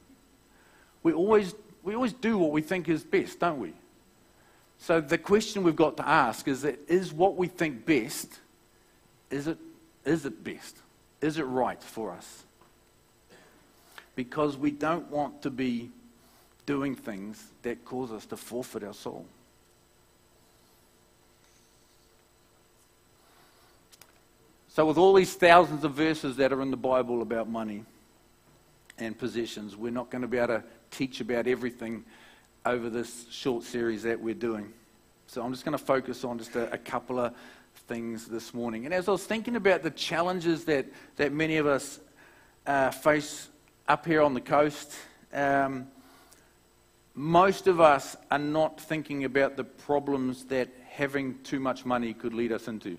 We 1.04 1.14
always, 1.14 1.54
we 1.84 1.96
always 1.96 2.14
do 2.14 2.38
what 2.38 2.52
we 2.52 2.62
think 2.62 2.88
is 2.88 3.04
best, 3.04 3.40
don't 3.40 3.60
we? 3.60 3.74
So 4.80 5.02
the 5.02 5.18
question 5.18 5.64
we've 5.64 5.76
got 5.76 5.98
to 5.98 6.08
ask 6.08 6.48
is 6.48 6.62
that 6.64 6.80
is 6.90 7.14
what 7.14 7.36
we 7.36 7.48
think 7.48 7.86
best 7.86 8.40
is 9.30 9.48
it, 9.48 9.58
is 10.06 10.26
it 10.26 10.44
best? 10.44 10.78
Is 11.22 11.38
it 11.38 11.44
right 11.44 11.82
for 11.82 12.12
us? 12.12 12.44
Because 14.16 14.58
we 14.58 14.72
don't 14.72 15.10
want 15.10 15.42
to 15.42 15.50
be 15.50 15.90
doing 16.66 16.96
things 16.96 17.52
that 17.64 17.84
cause 17.84 18.12
us 18.12 18.26
to 18.28 18.38
forfeit 18.38 18.84
our 18.84 18.94
soul. 18.94 19.26
So, 24.70 24.86
with 24.86 24.98
all 24.98 25.14
these 25.14 25.34
thousands 25.34 25.84
of 25.84 25.94
verses 25.94 26.36
that 26.38 26.52
are 26.52 26.62
in 26.62 26.72
the 26.72 26.78
Bible 26.78 27.22
about 27.22 27.48
money 27.48 27.86
and 28.98 29.18
positions. 29.18 29.76
we're 29.76 29.92
not 29.92 30.10
going 30.10 30.22
to 30.22 30.28
be 30.28 30.38
able 30.38 30.60
to 30.60 30.64
teach 30.92 31.22
about 31.22 31.48
everything 31.48 32.04
over 32.66 32.90
this 32.90 33.26
short 33.30 33.64
series 33.64 34.04
that 34.04 34.20
we're 34.20 34.34
doing. 34.34 34.72
So, 35.28 35.44
I'm 35.44 35.52
just 35.52 35.66
going 35.66 35.78
to 35.78 35.84
focus 35.84 36.24
on 36.24 36.38
just 36.38 36.56
a, 36.56 36.72
a 36.72 36.78
couple 36.78 37.20
of 37.20 37.34
things 37.88 38.28
this 38.28 38.54
morning. 38.54 38.86
And 38.86 38.94
as 38.94 39.08
I 39.08 39.12
was 39.12 39.26
thinking 39.26 39.56
about 39.56 39.84
the 39.84 39.92
challenges 39.92 40.66
that, 40.66 40.86
that 41.16 41.34
many 41.34 41.58
of 41.58 41.66
us 41.66 42.00
uh, 42.66 42.92
face 42.92 43.50
up 43.88 44.06
here 44.06 44.22
on 44.22 44.34
the 44.34 44.42
coast, 44.42 44.94
um, 45.34 45.88
most 47.16 47.68
of 47.68 47.80
us 47.80 48.16
are 48.32 48.40
not 48.40 48.80
thinking 48.80 49.24
about 49.26 49.58
the 49.58 49.64
problems 49.64 50.46
that 50.46 50.70
having 50.90 51.40
too 51.44 51.60
much 51.60 51.86
money 51.86 52.14
could 52.14 52.34
lead 52.34 52.52
us 52.52 52.68
into. 52.68 52.98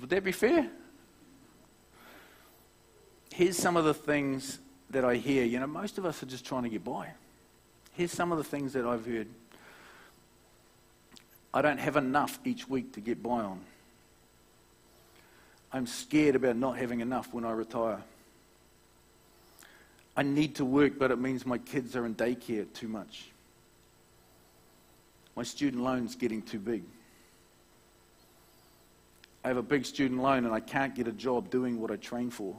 Would 0.00 0.10
that 0.10 0.24
be 0.24 0.32
fair? 0.32 0.70
Here's 3.32 3.56
some 3.56 3.78
of 3.78 3.84
the 3.84 3.94
things 3.94 4.58
that 4.90 5.06
I 5.06 5.16
hear. 5.16 5.44
You 5.44 5.58
know, 5.58 5.66
most 5.66 5.96
of 5.96 6.04
us 6.04 6.22
are 6.22 6.26
just 6.26 6.44
trying 6.44 6.64
to 6.64 6.68
get 6.68 6.84
by. 6.84 7.08
Here's 7.92 8.12
some 8.12 8.30
of 8.30 8.36
the 8.36 8.44
things 8.44 8.74
that 8.74 8.84
I've 8.84 9.06
heard. 9.06 9.26
I 11.54 11.62
don't 11.62 11.78
have 11.78 11.96
enough 11.96 12.38
each 12.44 12.68
week 12.68 12.92
to 12.92 13.00
get 13.00 13.22
by 13.22 13.40
on. 13.40 13.60
I'm 15.72 15.86
scared 15.86 16.36
about 16.36 16.56
not 16.56 16.76
having 16.76 17.00
enough 17.00 17.32
when 17.32 17.44
I 17.44 17.52
retire. 17.52 18.02
I 20.14 20.22
need 20.22 20.56
to 20.56 20.66
work, 20.66 20.98
but 20.98 21.10
it 21.10 21.18
means 21.18 21.46
my 21.46 21.56
kids 21.56 21.96
are 21.96 22.04
in 22.04 22.14
daycare 22.14 22.70
too 22.74 22.88
much. 22.88 23.30
My 25.34 25.42
student 25.42 25.82
loan's 25.82 26.16
getting 26.16 26.42
too 26.42 26.58
big. 26.58 26.82
I 29.42 29.48
have 29.48 29.56
a 29.56 29.62
big 29.62 29.86
student 29.86 30.20
loan 30.20 30.44
and 30.44 30.52
I 30.52 30.60
can't 30.60 30.94
get 30.94 31.08
a 31.08 31.12
job 31.12 31.48
doing 31.48 31.80
what 31.80 31.90
I 31.90 31.96
train 31.96 32.28
for. 32.30 32.54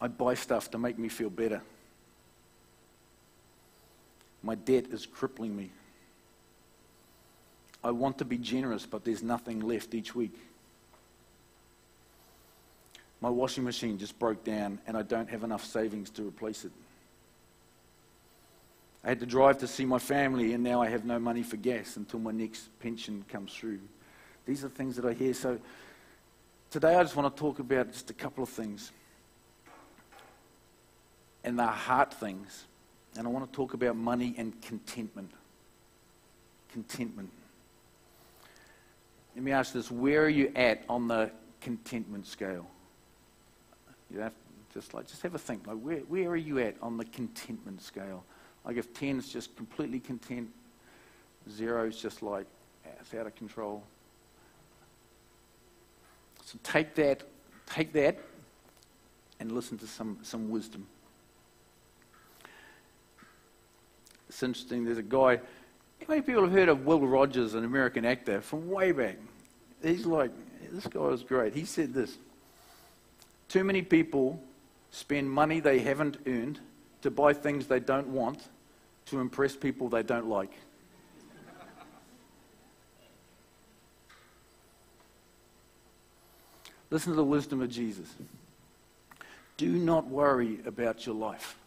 I 0.00 0.08
buy 0.08 0.34
stuff 0.34 0.70
to 0.70 0.78
make 0.78 0.98
me 0.98 1.08
feel 1.08 1.30
better. 1.30 1.62
My 4.42 4.54
debt 4.54 4.86
is 4.90 5.06
crippling 5.06 5.56
me. 5.56 5.70
I 7.82 7.90
want 7.90 8.18
to 8.18 8.24
be 8.24 8.38
generous, 8.38 8.86
but 8.86 9.04
there's 9.04 9.22
nothing 9.22 9.60
left 9.60 9.94
each 9.94 10.14
week. 10.14 10.34
My 13.20 13.30
washing 13.30 13.64
machine 13.64 13.98
just 13.98 14.18
broke 14.18 14.44
down, 14.44 14.78
and 14.86 14.96
I 14.96 15.02
don't 15.02 15.28
have 15.28 15.42
enough 15.42 15.64
savings 15.64 16.10
to 16.10 16.22
replace 16.22 16.64
it. 16.64 16.72
I 19.04 19.08
had 19.08 19.20
to 19.20 19.26
drive 19.26 19.58
to 19.58 19.66
see 19.66 19.84
my 19.84 19.98
family, 19.98 20.52
and 20.52 20.62
now 20.62 20.82
I 20.82 20.88
have 20.88 21.04
no 21.04 21.18
money 21.18 21.42
for 21.42 21.56
gas 21.56 21.96
until 21.96 22.20
my 22.20 22.30
next 22.30 22.68
pension 22.80 23.24
comes 23.28 23.52
through. 23.52 23.80
These 24.44 24.64
are 24.64 24.68
things 24.68 24.96
that 24.96 25.04
I 25.04 25.12
hear. 25.12 25.34
So 25.34 25.58
today 26.70 26.94
I 26.94 27.02
just 27.02 27.16
want 27.16 27.34
to 27.34 27.40
talk 27.40 27.58
about 27.58 27.92
just 27.92 28.10
a 28.10 28.14
couple 28.14 28.42
of 28.42 28.48
things. 28.48 28.92
And 31.48 31.58
they're 31.58 31.66
heart 31.66 32.12
things. 32.12 32.66
And 33.16 33.26
I 33.26 33.30
want 33.30 33.50
to 33.50 33.56
talk 33.56 33.72
about 33.72 33.96
money 33.96 34.34
and 34.36 34.60
contentment. 34.60 35.30
Contentment. 36.70 37.30
Let 39.34 39.42
me 39.42 39.52
ask 39.52 39.72
this 39.72 39.90
where 39.90 40.24
are 40.24 40.28
you 40.28 40.52
at 40.54 40.84
on 40.90 41.08
the 41.08 41.30
contentment 41.62 42.26
scale? 42.26 42.66
You 44.10 44.20
have 44.20 44.34
just 44.74 44.92
like 44.92 45.06
just 45.08 45.22
have 45.22 45.34
a 45.34 45.38
think. 45.38 45.66
Like 45.66 45.78
where, 45.78 46.00
where 46.00 46.28
are 46.28 46.36
you 46.36 46.58
at 46.58 46.76
on 46.82 46.98
the 46.98 47.06
contentment 47.06 47.80
scale? 47.80 48.24
Like 48.66 48.76
if 48.76 48.92
10 48.92 49.18
is 49.18 49.30
just 49.30 49.56
completely 49.56 50.00
content, 50.00 50.50
zero 51.50 51.86
is 51.86 51.98
just 51.98 52.22
like 52.22 52.44
it's 53.00 53.14
out 53.14 53.26
of 53.26 53.34
control. 53.36 53.82
So 56.44 56.58
take 56.62 56.94
that, 56.96 57.22
take 57.66 57.94
that, 57.94 58.18
and 59.40 59.50
listen 59.50 59.78
to 59.78 59.86
some, 59.86 60.18
some 60.22 60.50
wisdom. 60.50 60.86
It's 64.38 64.44
interesting. 64.44 64.84
There's 64.84 64.98
a 64.98 65.02
guy. 65.02 65.38
How 65.38 66.06
many 66.06 66.22
people 66.22 66.42
have 66.42 66.52
heard 66.52 66.68
of 66.68 66.86
Will 66.86 67.04
Rogers, 67.04 67.54
an 67.54 67.64
American 67.64 68.04
actor 68.04 68.40
from 68.40 68.70
way 68.70 68.92
back? 68.92 69.16
He's 69.82 70.06
like, 70.06 70.30
this 70.70 70.86
guy 70.86 71.00
was 71.00 71.24
great. 71.24 71.56
He 71.56 71.64
said 71.64 71.92
this 71.92 72.16
Too 73.48 73.64
many 73.64 73.82
people 73.82 74.40
spend 74.92 75.28
money 75.28 75.58
they 75.58 75.80
haven't 75.80 76.18
earned 76.24 76.60
to 77.02 77.10
buy 77.10 77.32
things 77.32 77.66
they 77.66 77.80
don't 77.80 78.06
want 78.06 78.46
to 79.06 79.18
impress 79.18 79.56
people 79.56 79.88
they 79.88 80.04
don't 80.04 80.28
like. 80.28 80.52
Listen 86.90 87.10
to 87.10 87.16
the 87.16 87.24
wisdom 87.24 87.60
of 87.60 87.70
Jesus. 87.70 88.14
Do 89.56 89.66
not 89.66 90.06
worry 90.06 90.60
about 90.64 91.06
your 91.06 91.16
life 91.16 91.57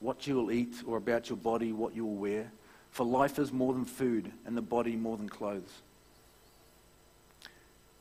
what 0.00 0.26
you 0.26 0.36
will 0.36 0.52
eat, 0.52 0.76
or 0.86 0.96
about 0.96 1.28
your 1.28 1.38
body, 1.38 1.72
what 1.72 1.94
you 1.94 2.04
will 2.04 2.16
wear. 2.16 2.50
For 2.90 3.04
life 3.04 3.38
is 3.38 3.52
more 3.52 3.72
than 3.72 3.84
food, 3.84 4.30
and 4.46 4.56
the 4.56 4.62
body 4.62 4.96
more 4.96 5.16
than 5.16 5.28
clothes. 5.28 5.82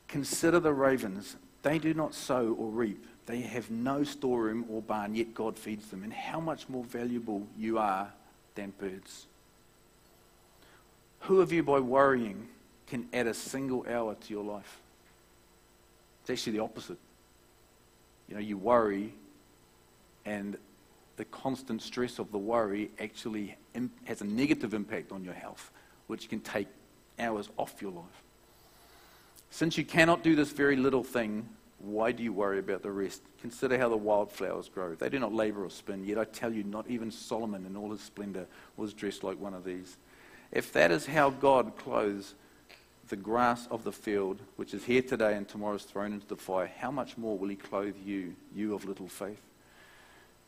Consider 0.07 0.59
the 0.59 0.73
ravens. 0.73 1.35
They 1.63 1.79
do 1.79 1.93
not 1.93 2.13
sow 2.13 2.55
or 2.57 2.69
reap. 2.69 3.05
They 3.25 3.41
have 3.41 3.69
no 3.69 4.03
storeroom 4.03 4.65
or 4.69 4.81
barn, 4.81 5.15
yet 5.15 5.33
God 5.33 5.57
feeds 5.57 5.87
them. 5.87 6.03
And 6.03 6.13
how 6.13 6.39
much 6.39 6.69
more 6.69 6.83
valuable 6.83 7.45
you 7.57 7.77
are 7.77 8.11
than 8.55 8.73
birds. 8.79 9.25
Who 11.21 11.41
of 11.41 11.51
you, 11.51 11.63
by 11.63 11.79
worrying, 11.79 12.47
can 12.87 13.07
add 13.11 13.27
a 13.27 13.33
single 13.33 13.85
hour 13.89 14.15
to 14.15 14.33
your 14.33 14.45
life? 14.45 14.79
It's 16.21 16.29
actually 16.29 16.53
the 16.53 16.63
opposite. 16.63 16.97
You 18.29 18.35
know, 18.35 18.41
you 18.41 18.57
worry, 18.57 19.13
and 20.25 20.57
the 21.17 21.25
constant 21.25 21.81
stress 21.81 22.19
of 22.19 22.31
the 22.31 22.37
worry 22.37 22.89
actually 22.99 23.57
has 24.05 24.21
a 24.21 24.25
negative 24.25 24.73
impact 24.73 25.11
on 25.11 25.23
your 25.23 25.33
health, 25.33 25.71
which 26.07 26.29
can 26.29 26.39
take 26.39 26.67
hours 27.19 27.49
off 27.57 27.81
your 27.81 27.91
life. 27.91 28.23
Since 29.49 29.77
you 29.77 29.83
cannot 29.83 30.23
do 30.23 30.35
this 30.35 30.51
very 30.51 30.75
little 30.75 31.03
thing, 31.03 31.49
why 31.79 32.11
do 32.11 32.23
you 32.23 32.33
worry 32.33 32.59
about 32.59 32.83
the 32.83 32.91
rest? 32.91 33.21
Consider 33.41 33.77
how 33.77 33.89
the 33.89 33.97
wildflowers 33.97 34.69
grow. 34.69 34.95
They 34.95 35.09
do 35.09 35.19
not 35.19 35.33
labor 35.33 35.63
or 35.63 35.69
spin, 35.69 36.05
yet 36.05 36.17
I 36.17 36.25
tell 36.25 36.53
you, 36.53 36.63
not 36.63 36.87
even 36.87 37.11
Solomon 37.11 37.65
in 37.65 37.75
all 37.75 37.91
his 37.91 38.01
splendor 38.01 38.47
was 38.77 38.93
dressed 38.93 39.23
like 39.23 39.39
one 39.39 39.53
of 39.53 39.63
these. 39.63 39.97
If 40.51 40.71
that 40.73 40.91
is 40.91 41.05
how 41.05 41.29
God 41.29 41.77
clothes 41.77 42.35
the 43.09 43.15
grass 43.15 43.67
of 43.71 43.83
the 43.83 43.91
field, 43.91 44.39
which 44.55 44.73
is 44.73 44.83
here 44.83 45.01
today 45.01 45.35
and 45.35 45.47
tomorrow 45.47 45.75
is 45.75 45.83
thrown 45.83 46.13
into 46.13 46.27
the 46.27 46.35
fire, 46.35 46.71
how 46.77 46.91
much 46.91 47.17
more 47.17 47.37
will 47.37 47.47
he 47.47 47.55
clothe 47.55 47.95
you, 48.05 48.35
you 48.53 48.75
of 48.75 48.85
little 48.85 49.07
faith? 49.07 49.41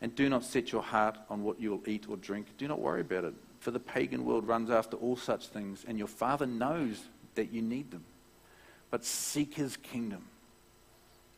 And 0.02 0.16
do 0.16 0.30
not 0.30 0.44
set 0.44 0.72
your 0.72 0.82
heart 0.82 1.18
on 1.30 1.44
what 1.44 1.60
you 1.60 1.72
will 1.72 1.84
eat 1.86 2.08
or 2.08 2.16
drink. 2.18 2.48
Do 2.58 2.68
not 2.68 2.80
worry 2.80 3.02
about 3.02 3.26
it, 3.26 3.34
for 3.60 3.72
the 3.72 3.80
pagan 3.80 4.24
world 4.26 4.48
runs 4.48 4.70
after 4.70 4.96
all 4.98 5.18
such 5.18 5.48
things, 5.48 5.84
and 5.88 5.98
your 5.98 6.08
Father 6.08 6.46
knows 6.46 7.02
that 7.36 7.52
you 7.52 7.62
need 7.62 7.92
them. 7.92 8.06
But 8.92 9.04
seek 9.04 9.54
his 9.56 9.76
kingdom, 9.78 10.24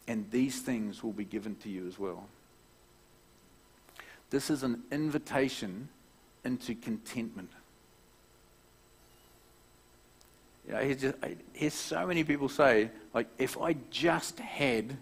and 0.08 0.30
these 0.30 0.62
things 0.62 1.04
will 1.04 1.12
be 1.12 1.26
given 1.26 1.56
to 1.58 1.70
you 1.70 1.88
as 1.88 1.98
well. 1.98 2.28
This 4.30 4.50
is 4.50 4.64
an 4.64 4.84
invitation 4.92 5.90
into 6.46 6.76
contentment. 6.76 7.50
You 10.68 10.74
know, 10.74 10.94
just, 10.94 11.16
I 11.24 11.36
hear 11.54 11.70
so 11.70 12.06
many 12.08 12.24
people 12.24 12.48
say, 12.48 12.92
like, 13.14 13.28
if 13.38 13.60
I 13.60 13.76
just 13.90 14.40
had 14.40 14.96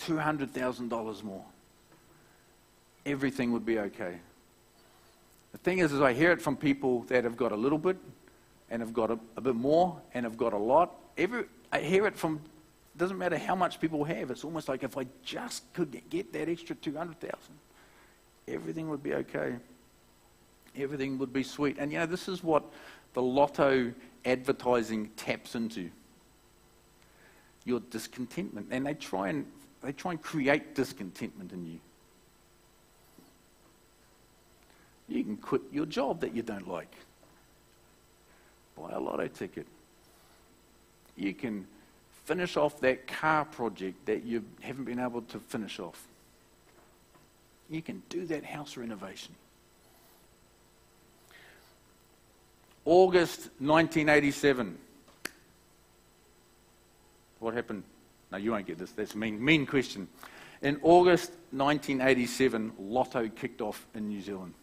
$200,000 0.00 1.22
more, 1.22 1.44
everything 3.06 3.52
would 3.52 3.66
be 3.66 3.78
okay. 3.78 4.18
The 5.52 5.58
thing 5.58 5.78
is, 5.78 5.92
is 5.92 6.00
I 6.00 6.12
hear 6.12 6.32
it 6.32 6.42
from 6.42 6.56
people 6.56 7.02
that 7.04 7.24
have 7.24 7.36
got 7.36 7.52
a 7.52 7.56
little 7.56 7.78
bit, 7.78 7.96
and 8.70 8.80
have 8.82 8.92
got 8.92 9.10
a, 9.10 9.18
a 9.36 9.40
bit 9.40 9.54
more, 9.54 10.00
and 10.14 10.24
have 10.24 10.36
got 10.36 10.52
a 10.52 10.58
lot. 10.58 10.94
Every, 11.16 11.44
I 11.70 11.80
hear 11.80 12.06
it 12.06 12.16
from, 12.16 12.40
doesn't 12.96 13.18
matter 13.18 13.38
how 13.38 13.54
much 13.54 13.80
people 13.80 14.02
have, 14.04 14.30
it's 14.30 14.44
almost 14.44 14.68
like 14.68 14.82
if 14.82 14.98
I 14.98 15.06
just 15.24 15.72
could 15.72 16.00
get 16.10 16.32
that 16.32 16.48
extra 16.48 16.74
200,000, 16.76 17.38
everything 18.48 18.90
would 18.90 19.02
be 19.02 19.14
okay. 19.14 19.56
Everything 20.76 21.18
would 21.18 21.32
be 21.32 21.44
sweet. 21.44 21.76
And 21.78 21.92
you 21.92 21.98
know, 21.98 22.06
this 22.06 22.28
is 22.28 22.42
what 22.42 22.64
the 23.12 23.22
lotto 23.22 23.92
advertising 24.24 25.10
taps 25.16 25.54
into 25.54 25.88
your 27.64 27.80
discontentment. 27.90 28.68
And 28.70 28.86
they 28.86 28.94
try 28.94 29.28
and, 29.28 29.46
they 29.82 29.92
try 29.92 30.12
and 30.12 30.22
create 30.22 30.74
discontentment 30.74 31.52
in 31.52 31.64
you. 31.64 31.78
You 35.08 35.22
can 35.22 35.36
quit 35.36 35.62
your 35.72 35.86
job 35.86 36.20
that 36.20 36.34
you 36.34 36.42
don't 36.42 36.68
like. 36.68 36.92
Buy 38.76 38.92
a 38.92 39.00
lotto 39.00 39.28
ticket. 39.28 39.66
You 41.16 41.34
can 41.34 41.66
finish 42.24 42.56
off 42.56 42.80
that 42.80 43.06
car 43.06 43.44
project 43.44 44.06
that 44.06 44.24
you 44.24 44.44
haven't 44.60 44.84
been 44.84 44.98
able 44.98 45.22
to 45.22 45.38
finish 45.38 45.78
off. 45.78 46.06
You 47.70 47.82
can 47.82 48.02
do 48.08 48.26
that 48.26 48.44
house 48.44 48.76
renovation. 48.76 49.34
August 52.84 53.50
1987. 53.60 54.76
What 57.40 57.54
happened? 57.54 57.82
No, 58.32 58.38
you 58.38 58.52
won't 58.52 58.66
get 58.66 58.78
this. 58.78 58.92
That's 58.92 59.14
a 59.14 59.18
mean, 59.18 59.42
mean 59.42 59.66
question. 59.66 60.08
In 60.62 60.78
August 60.82 61.30
1987, 61.52 62.72
Lotto 62.78 63.28
kicked 63.28 63.60
off 63.60 63.86
in 63.94 64.08
New 64.08 64.20
Zealand. 64.20 64.54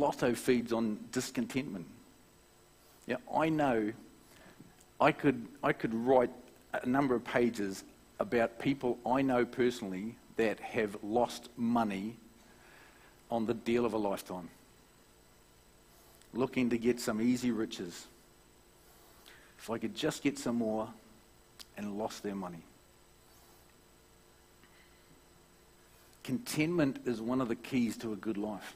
Lotto 0.02 0.34
feeds 0.34 0.74
on 0.74 0.98
discontentment. 1.12 1.86
Yeah, 3.06 3.18
I 3.32 3.50
know 3.50 3.94
I 5.00 5.12
could, 5.12 5.46
I 5.64 5.74
could 5.74 5.94
write 5.94 6.32
a 6.74 6.88
number 6.88 7.14
of 7.14 7.24
pages 7.24 7.84
about 8.20 8.58
people 8.58 8.98
I 9.06 9.22
know 9.22 9.46
personally 9.46 10.16
that 10.38 10.60
have 10.60 10.98
lost 11.04 11.50
money 11.56 12.16
on 13.30 13.46
the 13.46 13.54
deal 13.54 13.86
of 13.86 13.94
a 13.94 13.98
lifetime, 13.98 14.50
looking 16.34 16.72
to 16.72 16.80
get 16.80 17.00
some 17.00 17.22
easy 17.22 17.52
riches. 17.52 18.08
If 19.60 19.70
I 19.70 19.78
could 19.78 19.96
just 19.96 20.24
get 20.24 20.40
some 20.40 20.56
more 20.56 20.90
and 21.78 22.00
lost 22.00 22.24
their 22.24 22.36
money. 22.36 22.64
Contentment 26.24 27.02
is 27.06 27.22
one 27.22 27.40
of 27.40 27.50
the 27.50 27.56
keys 27.56 27.98
to 27.98 28.14
a 28.14 28.16
good 28.16 28.38
life. 28.38 28.76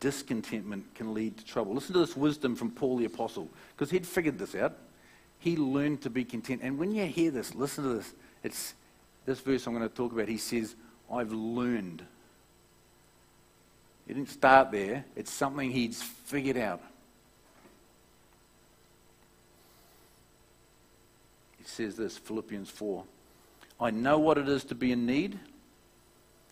Discontentment 0.00 0.94
can 0.94 1.14
lead 1.14 1.38
to 1.38 1.44
trouble. 1.44 1.74
Listen 1.74 1.94
to 1.94 2.00
this 2.00 2.16
wisdom 2.16 2.54
from 2.54 2.70
Paul 2.70 2.98
the 2.98 3.06
Apostle, 3.06 3.48
because 3.74 3.90
he'd 3.90 4.06
figured 4.06 4.38
this 4.38 4.54
out. 4.54 4.76
He 5.38 5.56
learned 5.56 6.02
to 6.02 6.10
be 6.10 6.24
content. 6.24 6.60
And 6.62 6.78
when 6.78 6.92
you 6.92 7.06
hear 7.06 7.30
this, 7.30 7.54
listen 7.54 7.84
to 7.84 7.94
this. 7.94 8.14
It's 8.42 8.74
this 9.24 9.40
verse 9.40 9.66
I'm 9.66 9.74
going 9.74 9.88
to 9.88 9.94
talk 9.94 10.12
about. 10.12 10.28
He 10.28 10.38
says, 10.38 10.74
I've 11.12 11.32
learned. 11.32 12.02
He 14.06 14.14
didn't 14.14 14.30
start 14.30 14.70
there. 14.70 15.04
It's 15.14 15.30
something 15.30 15.70
he's 15.70 16.02
figured 16.02 16.56
out. 16.56 16.80
He 21.58 21.64
says 21.64 21.96
this, 21.96 22.16
Philippians 22.16 22.70
4. 22.70 23.04
I 23.80 23.90
know 23.90 24.18
what 24.18 24.38
it 24.38 24.48
is 24.48 24.64
to 24.64 24.74
be 24.74 24.92
in 24.92 25.06
need. 25.06 25.38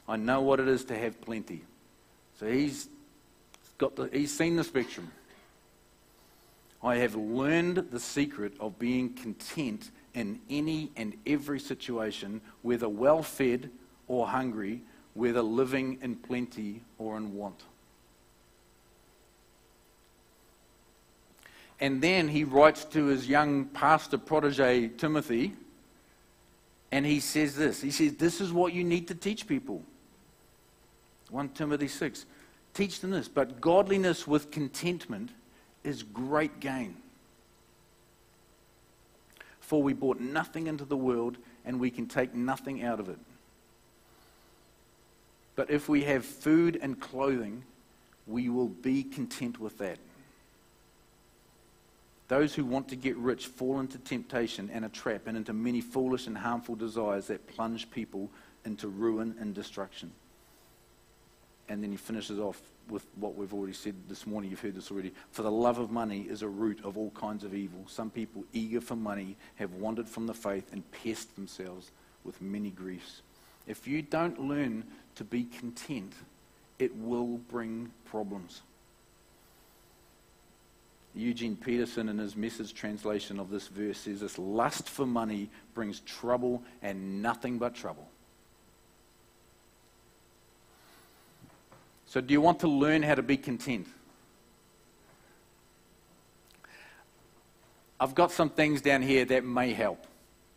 I 0.08 0.16
know 0.16 0.42
what 0.42 0.60
it 0.60 0.68
is 0.68 0.84
to 0.86 0.98
have 0.98 1.20
plenty. 1.20 1.62
So 2.38 2.46
he's 2.46 2.88
got 3.78 3.96
the, 3.96 4.08
he's 4.12 4.36
seen 4.36 4.56
the 4.56 4.64
spectrum. 4.64 5.10
I 6.82 6.96
have 6.96 7.14
learned 7.14 7.88
the 7.90 8.00
secret 8.00 8.52
of 8.60 8.78
being 8.78 9.14
content 9.14 9.90
in 10.12 10.40
any 10.50 10.90
and 10.96 11.14
every 11.26 11.58
situation, 11.58 12.40
whether 12.62 12.88
well 12.88 13.22
fed 13.22 13.70
or 14.06 14.26
hungry, 14.26 14.82
whether 15.14 15.42
living 15.42 15.98
in 16.02 16.16
plenty 16.16 16.82
or 16.98 17.16
in 17.16 17.34
want. 17.34 17.62
And 21.80 22.00
then 22.00 22.28
he 22.28 22.44
writes 22.44 22.84
to 22.86 23.06
his 23.06 23.28
young 23.28 23.64
pastor 23.66 24.18
protege, 24.18 24.88
Timothy, 24.88 25.54
and 26.92 27.04
he 27.04 27.18
says 27.18 27.56
this. 27.56 27.80
He 27.80 27.90
says, 27.90 28.14
This 28.14 28.40
is 28.40 28.52
what 28.52 28.72
you 28.72 28.84
need 28.84 29.08
to 29.08 29.14
teach 29.14 29.46
people. 29.46 29.82
1 31.30 31.48
Timothy 31.50 31.88
6. 31.88 32.26
Teach 32.74 33.00
them 33.00 33.12
this. 33.12 33.28
But 33.28 33.60
godliness 33.60 34.26
with 34.26 34.50
contentment 34.50 35.30
is 35.84 36.02
great 36.02 36.60
gain. 36.60 36.96
For 39.60 39.82
we 39.82 39.92
brought 39.92 40.20
nothing 40.20 40.66
into 40.66 40.84
the 40.84 40.96
world, 40.96 41.38
and 41.64 41.80
we 41.80 41.90
can 41.90 42.06
take 42.06 42.34
nothing 42.34 42.82
out 42.82 43.00
of 43.00 43.08
it. 43.08 43.18
But 45.56 45.70
if 45.70 45.88
we 45.88 46.02
have 46.02 46.24
food 46.24 46.78
and 46.82 47.00
clothing, 47.00 47.62
we 48.26 48.48
will 48.48 48.68
be 48.68 49.04
content 49.04 49.60
with 49.60 49.78
that. 49.78 49.98
Those 52.28 52.54
who 52.54 52.64
want 52.64 52.88
to 52.88 52.96
get 52.96 53.16
rich 53.16 53.46
fall 53.46 53.80
into 53.80 53.98
temptation 53.98 54.70
and 54.72 54.84
a 54.84 54.88
trap 54.88 55.26
and 55.26 55.36
into 55.36 55.52
many 55.52 55.80
foolish 55.80 56.26
and 56.26 56.36
harmful 56.36 56.74
desires 56.74 57.26
that 57.28 57.46
plunge 57.46 57.90
people 57.90 58.30
into 58.64 58.88
ruin 58.88 59.36
and 59.38 59.54
destruction. 59.54 60.10
And 61.68 61.82
then 61.82 61.90
he 61.90 61.96
finishes 61.96 62.38
off 62.38 62.60
with 62.88 63.06
what 63.16 63.36
we've 63.36 63.54
already 63.54 63.72
said 63.72 63.94
this 64.08 64.26
morning. 64.26 64.50
You've 64.50 64.60
heard 64.60 64.74
this 64.74 64.90
already. 64.90 65.12
For 65.30 65.42
the 65.42 65.50
love 65.50 65.78
of 65.78 65.90
money 65.90 66.22
is 66.22 66.42
a 66.42 66.48
root 66.48 66.80
of 66.84 66.98
all 66.98 67.10
kinds 67.10 67.44
of 67.44 67.54
evil. 67.54 67.84
Some 67.86 68.10
people, 68.10 68.44
eager 68.52 68.80
for 68.80 68.96
money, 68.96 69.36
have 69.56 69.72
wandered 69.72 70.08
from 70.08 70.26
the 70.26 70.34
faith 70.34 70.72
and 70.72 70.90
pierced 70.92 71.34
themselves 71.34 71.90
with 72.24 72.40
many 72.42 72.70
griefs. 72.70 73.22
If 73.66 73.86
you 73.86 74.02
don't 74.02 74.38
learn 74.38 74.84
to 75.14 75.24
be 75.24 75.44
content, 75.44 76.12
it 76.78 76.94
will 76.96 77.38
bring 77.50 77.90
problems. 78.04 78.60
Eugene 81.14 81.56
Peterson, 81.56 82.08
in 82.08 82.18
his 82.18 82.34
message 82.34 82.74
translation 82.74 83.38
of 83.38 83.48
this 83.48 83.68
verse, 83.68 83.98
says 83.98 84.20
this 84.20 84.38
lust 84.38 84.88
for 84.88 85.06
money 85.06 85.48
brings 85.72 86.00
trouble 86.00 86.62
and 86.82 87.22
nothing 87.22 87.56
but 87.56 87.74
trouble. 87.74 88.08
So, 92.14 92.20
do 92.20 92.32
you 92.32 92.40
want 92.40 92.60
to 92.60 92.68
learn 92.68 93.02
how 93.02 93.16
to 93.16 93.24
be 93.24 93.36
content? 93.36 93.88
I've 97.98 98.14
got 98.14 98.30
some 98.30 98.50
things 98.50 98.80
down 98.80 99.02
here 99.02 99.24
that 99.24 99.44
may 99.44 99.72
help. 99.72 100.06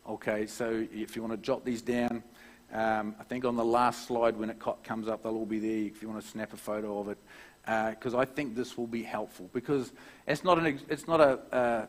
Okay, 0.08 0.46
so 0.46 0.86
if 0.93 1.15
you 1.15 1.24
want 1.24 1.34
to 1.34 1.38
jot 1.38 1.65
these 1.65 1.82
down, 1.82 2.22
um, 2.72 3.15
I 3.20 3.24
think 3.24 3.43
on 3.43 3.56
the 3.56 3.65
last 3.65 4.06
slide 4.06 4.38
when 4.38 4.52
it 4.52 4.62
comes 4.84 5.08
up, 5.08 5.24
they'll 5.24 5.34
all 5.34 5.48
be 5.48 5.58
there 5.58 5.88
if 5.88 6.00
you 6.00 6.08
want 6.08 6.22
to 6.22 6.28
snap 6.28 6.54
a 6.54 6.58
photo 6.58 7.00
of 7.00 7.10
it 7.10 7.17
because 7.96 8.13
uh, 8.13 8.20
I 8.20 8.26
think 8.26 8.56
this 8.56 8.78
will 8.78 8.86
be 8.86 9.02
helpful. 9.02 9.50
Because 9.52 9.93
it's 10.28 10.43
not 10.43 10.60
an, 10.60 10.80
it's 10.89 11.08
not 11.08 11.20
a, 11.20 11.39
uh, 11.52 11.86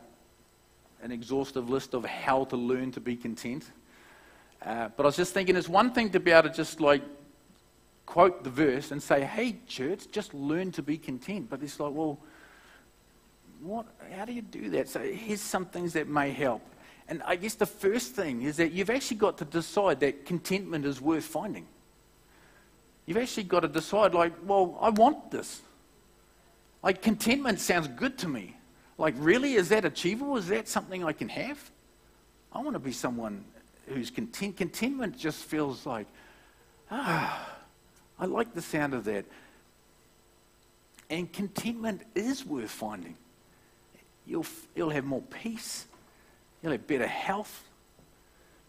an 1.03 1.11
exhaustive 1.11 1.69
list 1.69 1.93
of 1.93 2.05
how 2.05 2.45
to 2.45 2.57
learn 2.57 2.91
to 2.93 2.99
be 2.99 3.15
content. 3.15 3.69
Uh, 4.63 4.89
but 4.97 5.03
I 5.03 5.05
was 5.05 5.15
just 5.15 5.35
thinking, 5.35 5.55
it's 5.55 5.69
one 5.69 5.93
thing 5.93 6.09
to 6.09 6.19
be 6.19 6.31
able 6.31 6.49
to 6.49 6.55
just 6.55 6.81
like 6.81 7.03
quote 8.09 8.43
the 8.43 8.49
verse 8.49 8.89
and 8.89 9.03
say, 9.03 9.21
hey, 9.21 9.55
church, 9.67 10.07
just 10.11 10.33
learn 10.33 10.71
to 10.71 10.81
be 10.81 10.97
content. 10.97 11.47
But 11.47 11.61
it's 11.61 11.79
like, 11.79 11.93
well, 11.93 12.17
what, 13.61 13.85
how 14.15 14.25
do 14.25 14.33
you 14.33 14.41
do 14.41 14.71
that? 14.71 14.89
So 14.89 14.99
here's 14.99 15.41
some 15.41 15.67
things 15.67 15.93
that 15.93 16.07
may 16.07 16.31
help. 16.31 16.63
And 17.07 17.21
I 17.23 17.35
guess 17.35 17.53
the 17.53 17.67
first 17.67 18.15
thing 18.15 18.41
is 18.41 18.57
that 18.57 18.71
you've 18.71 18.89
actually 18.89 19.17
got 19.17 19.37
to 19.37 19.45
decide 19.45 19.99
that 19.99 20.25
contentment 20.25 20.87
is 20.87 20.99
worth 20.99 21.23
finding. 21.23 21.67
You've 23.05 23.17
actually 23.17 23.43
got 23.43 23.59
to 23.59 23.67
decide, 23.67 24.15
like, 24.15 24.33
well, 24.43 24.75
I 24.81 24.89
want 24.89 25.29
this. 25.29 25.61
Like, 26.81 27.03
contentment 27.03 27.59
sounds 27.59 27.89
good 27.89 28.17
to 28.19 28.27
me. 28.27 28.57
Like, 28.97 29.13
really? 29.17 29.53
Is 29.53 29.69
that 29.69 29.85
achievable? 29.85 30.35
Is 30.35 30.47
that 30.47 30.67
something 30.67 31.03
I 31.03 31.13
can 31.13 31.29
have? 31.29 31.59
I 32.51 32.59
want 32.59 32.73
to 32.73 32.79
be 32.79 32.91
someone 32.91 33.45
who's 33.85 34.09
content. 34.09 34.57
Contentment 34.57 35.15
just 35.15 35.43
feels 35.43 35.85
like, 35.85 36.07
ah, 36.89 37.57
I 38.19 38.25
like 38.25 38.53
the 38.53 38.61
sound 38.61 38.93
of 38.93 39.05
that. 39.05 39.25
And 41.09 41.31
contentment 41.31 42.01
is 42.13 42.45
worth 42.45 42.69
finding. 42.69 43.15
You'll, 44.25 44.45
you'll 44.75 44.91
have 44.91 45.05
more 45.05 45.21
peace. 45.21 45.87
You'll 46.61 46.73
have 46.73 46.85
better 46.85 47.07
health. 47.07 47.63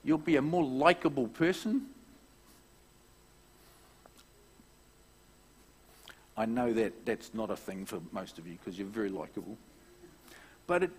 You'll 0.05 0.19
be 0.19 0.37
a 0.37 0.43
more 0.43 0.65
likable 0.65 1.29
person. 1.29 1.87
I 6.37 6.47
know 6.47 6.73
that 6.73 7.05
that's 7.05 7.35
not 7.35 7.51
a 7.51 7.57
thing 7.57 7.85
for 7.85 8.01
most 8.13 8.39
of 8.39 8.47
you 8.47 8.57
because 8.57 8.79
you're 8.79 8.89
very 8.89 9.11
likable. 9.11 9.59
But 10.67 10.85
it, 10.85 10.91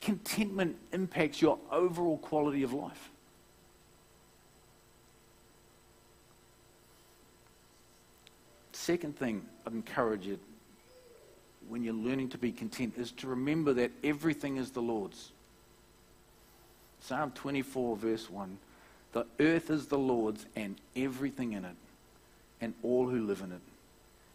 contentment 0.00 0.76
impacts 0.92 1.42
your 1.42 1.58
overall 1.72 2.18
quality 2.18 2.62
of 2.62 2.72
life. 2.72 3.10
Second 8.84 9.16
thing 9.16 9.40
I'd 9.66 9.72
encourage 9.72 10.26
you 10.26 10.38
when 11.70 11.82
you're 11.82 11.94
learning 11.94 12.28
to 12.28 12.38
be 12.38 12.52
content 12.52 12.92
is 12.98 13.12
to 13.12 13.28
remember 13.28 13.72
that 13.72 13.90
everything 14.04 14.58
is 14.58 14.72
the 14.72 14.82
Lord's. 14.82 15.30
Psalm 17.00 17.30
24, 17.30 17.96
verse 17.96 18.28
1 18.28 18.58
The 19.12 19.24
earth 19.40 19.70
is 19.70 19.86
the 19.86 19.96
Lord's 19.96 20.44
and 20.54 20.76
everything 20.94 21.54
in 21.54 21.64
it, 21.64 21.76
and 22.60 22.74
all 22.82 23.08
who 23.08 23.26
live 23.26 23.40
in 23.40 23.52
it. 23.52 23.62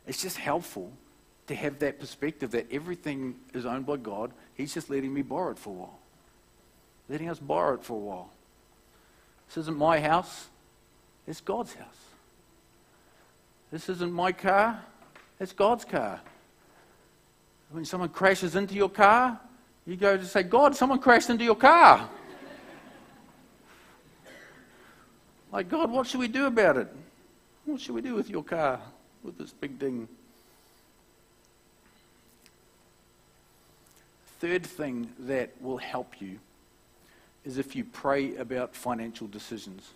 It's 0.07 0.19
just 0.19 0.37
helpful 0.37 0.91
to 1.45 1.53
have 1.53 1.77
that 1.77 1.99
perspective 1.99 2.49
that 2.49 2.65
everything 2.71 3.35
is 3.53 3.67
owned 3.67 3.85
by 3.85 3.97
God. 3.97 4.31
He's 4.55 4.73
just 4.73 4.89
letting 4.89 5.13
me 5.13 5.21
borrow 5.21 5.51
it 5.51 5.59
for 5.59 5.69
a 5.69 5.73
while, 5.73 5.99
letting 7.07 7.29
us 7.29 7.37
borrow 7.37 7.75
it 7.75 7.83
for 7.83 7.93
a 7.93 7.99
while. 7.99 8.31
This 9.47 9.57
isn't 9.57 9.77
my 9.77 9.99
house, 9.99 10.47
it's 11.27 11.39
God's 11.39 11.75
house. 11.75 12.08
This 13.71 13.89
isn't 13.89 14.11
my 14.11 14.31
car, 14.31 14.81
it's 15.39 15.53
God's 15.53 15.85
car. 15.85 16.19
When 17.71 17.85
someone 17.85 18.09
crashes 18.09 18.55
into 18.55 18.73
your 18.73 18.89
car, 18.89 19.39
you 19.85 19.95
go 19.95 20.17
to 20.17 20.25
say, 20.25 20.43
God, 20.43 20.75
someone 20.75 20.99
crashed 20.99 21.29
into 21.29 21.43
your 21.43 21.55
car. 21.55 22.09
like, 25.51 25.69
God, 25.69 25.91
what 25.91 26.07
should 26.07 26.19
we 26.19 26.27
do 26.27 26.47
about 26.47 26.77
it? 26.77 26.87
What 27.65 27.79
should 27.79 27.93
we 27.93 28.01
do 28.01 28.15
with 28.15 28.29
your 28.29 28.43
car? 28.43 28.79
with 29.23 29.37
this 29.37 29.51
big 29.51 29.79
ding. 29.79 30.07
Third 34.39 34.65
thing 34.65 35.09
that 35.19 35.51
will 35.61 35.77
help 35.77 36.21
you 36.21 36.39
is 37.43 37.57
if 37.57 37.75
you 37.75 37.83
pray 37.83 38.35
about 38.37 38.75
financial 38.75 39.27
decisions 39.27 39.91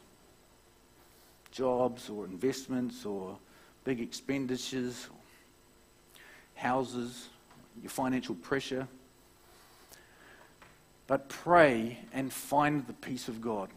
jobs 1.52 2.10
or 2.10 2.26
investments 2.26 3.06
or 3.06 3.38
big 3.84 4.00
expenditures, 4.00 5.08
houses, 6.56 7.30
your 7.82 7.90
financial 7.90 8.36
pressure. 8.36 8.88
But 11.08 11.30
pray 11.30 12.00
and 12.14 12.32
find 12.32 12.88
the 12.88 12.94
peace 12.94 13.28
of 13.28 13.42
God. 13.42 13.70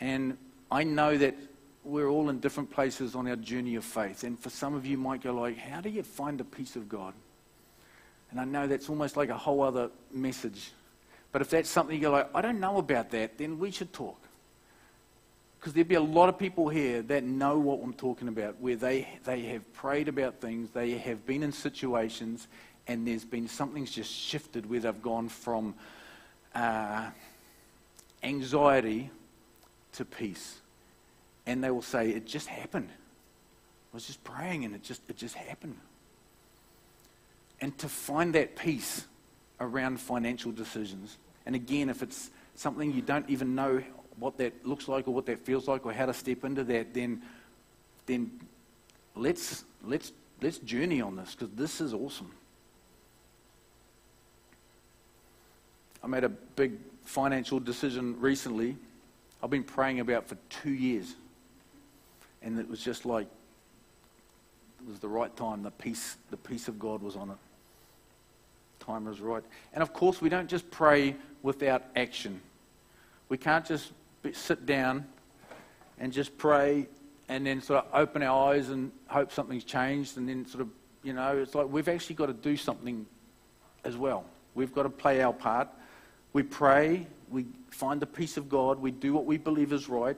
And 0.00 0.36
I 0.70 0.84
know 0.84 1.16
that 1.16 1.34
we're 1.84 2.08
all 2.08 2.28
in 2.30 2.40
different 2.40 2.70
places 2.70 3.14
on 3.14 3.28
our 3.28 3.36
journey 3.36 3.76
of 3.76 3.84
faith. 3.84 4.24
And 4.24 4.38
for 4.38 4.50
some 4.50 4.74
of 4.74 4.86
you 4.86 4.98
might 4.98 5.22
go 5.22 5.32
like, 5.32 5.56
how 5.56 5.80
do 5.80 5.88
you 5.88 6.02
find 6.02 6.38
the 6.38 6.44
peace 6.44 6.76
of 6.76 6.88
God? 6.88 7.14
And 8.30 8.40
I 8.40 8.44
know 8.44 8.66
that's 8.66 8.88
almost 8.88 9.16
like 9.16 9.28
a 9.28 9.36
whole 9.36 9.62
other 9.62 9.90
message. 10.12 10.72
But 11.32 11.42
if 11.42 11.50
that's 11.50 11.68
something 11.68 11.94
you 11.94 12.02
go 12.02 12.10
like, 12.10 12.30
I 12.34 12.40
don't 12.40 12.60
know 12.60 12.78
about 12.78 13.10
that, 13.10 13.38
then 13.38 13.58
we 13.58 13.70
should 13.70 13.92
talk. 13.92 14.20
Because 15.58 15.72
there'd 15.72 15.88
be 15.88 15.94
a 15.94 16.00
lot 16.00 16.28
of 16.28 16.38
people 16.38 16.68
here 16.68 17.02
that 17.02 17.24
know 17.24 17.58
what 17.58 17.80
I'm 17.82 17.94
talking 17.94 18.28
about, 18.28 18.60
where 18.60 18.76
they, 18.76 19.08
they 19.24 19.40
have 19.42 19.72
prayed 19.72 20.08
about 20.08 20.40
things, 20.40 20.70
they 20.70 20.92
have 20.92 21.26
been 21.26 21.42
in 21.42 21.52
situations, 21.52 22.46
and 22.86 23.06
there's 23.06 23.24
been 23.24 23.48
something's 23.48 23.90
just 23.90 24.12
shifted 24.12 24.68
where 24.68 24.80
they've 24.80 25.02
gone 25.02 25.28
from 25.28 25.74
uh, 26.54 27.10
anxiety 28.22 29.10
to 29.92 30.04
peace 30.04 30.60
and 31.46 31.62
they 31.62 31.70
will 31.70 31.82
say, 31.82 32.10
It 32.10 32.26
just 32.26 32.48
happened. 32.48 32.88
I 32.90 33.96
was 33.96 34.06
just 34.06 34.22
praying 34.24 34.64
and 34.64 34.74
it 34.74 34.82
just, 34.82 35.00
it 35.08 35.16
just 35.16 35.34
happened. 35.34 35.78
And 37.60 37.76
to 37.78 37.88
find 37.88 38.34
that 38.34 38.56
peace 38.56 39.06
around 39.60 40.00
financial 40.00 40.52
decisions, 40.52 41.16
and 41.46 41.54
again, 41.54 41.88
if 41.88 42.02
it's 42.02 42.30
something 42.56 42.92
you 42.92 43.00
don't 43.00 43.28
even 43.30 43.54
know 43.54 43.82
what 44.18 44.38
that 44.38 44.66
looks 44.66 44.88
like 44.88 45.06
or 45.08 45.14
what 45.14 45.26
that 45.26 45.38
feels 45.38 45.68
like 45.68 45.84
or 45.84 45.92
how 45.92 46.06
to 46.06 46.14
step 46.14 46.44
into 46.44 46.64
that, 46.64 46.94
then, 46.94 47.22
then 48.06 48.30
let's, 49.14 49.64
let's, 49.84 50.12
let's 50.40 50.58
journey 50.58 51.00
on 51.00 51.16
this 51.16 51.34
because 51.34 51.54
this 51.54 51.80
is 51.80 51.92
awesome. 51.92 52.30
I 56.02 56.06
made 56.06 56.24
a 56.24 56.28
big 56.28 56.72
financial 57.04 57.58
decision 57.58 58.20
recently. 58.20 58.76
I've 59.42 59.50
been 59.50 59.64
praying 59.64 60.00
about 60.00 60.28
for 60.28 60.36
two 60.48 60.70
years. 60.70 61.14
And 62.42 62.58
it 62.58 62.68
was 62.68 62.80
just 62.80 63.04
like, 63.04 63.26
it 64.80 64.88
was 64.88 65.00
the 65.00 65.08
right 65.08 65.34
time. 65.36 65.62
The 65.62 65.70
peace, 65.72 66.16
the 66.30 66.36
peace 66.36 66.68
of 66.68 66.78
God 66.78 67.02
was 67.02 67.16
on 67.16 67.30
it. 67.30 67.36
Time 68.78 69.06
was 69.06 69.20
right. 69.20 69.42
And 69.72 69.82
of 69.82 69.92
course, 69.92 70.20
we 70.20 70.28
don't 70.28 70.48
just 70.48 70.70
pray 70.70 71.16
without 71.42 71.82
action. 71.96 72.40
We 73.28 73.36
can't 73.36 73.66
just 73.66 73.92
sit 74.34 74.66
down 74.66 75.06
and 75.98 76.12
just 76.12 76.36
pray 76.38 76.88
and 77.28 77.46
then 77.46 77.60
sort 77.60 77.84
of 77.84 77.94
open 77.94 78.22
our 78.22 78.52
eyes 78.52 78.70
and 78.70 78.90
hope 79.08 79.32
something's 79.32 79.64
changed 79.64 80.16
and 80.16 80.28
then 80.28 80.46
sort 80.46 80.62
of, 80.62 80.68
you 81.02 81.12
know, 81.12 81.36
it's 81.38 81.54
like 81.54 81.68
we've 81.70 81.88
actually 81.88 82.16
got 82.16 82.26
to 82.26 82.32
do 82.32 82.56
something 82.56 83.06
as 83.84 83.96
well. 83.96 84.24
We've 84.54 84.74
got 84.74 84.84
to 84.84 84.90
play 84.90 85.22
our 85.22 85.32
part. 85.32 85.68
We 86.32 86.42
pray, 86.42 87.06
we 87.30 87.46
find 87.70 88.00
the 88.00 88.06
peace 88.06 88.36
of 88.36 88.48
God, 88.48 88.80
we 88.80 88.90
do 88.90 89.12
what 89.12 89.26
we 89.26 89.36
believe 89.36 89.72
is 89.72 89.88
right, 89.88 90.16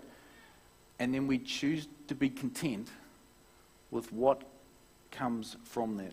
and 0.98 1.12
then 1.12 1.26
we 1.26 1.38
choose 1.38 1.88
to 2.08 2.14
be 2.14 2.28
content 2.28 2.88
with 3.90 4.12
what 4.12 4.42
comes 5.10 5.56
from 5.64 5.96
that. 5.96 6.12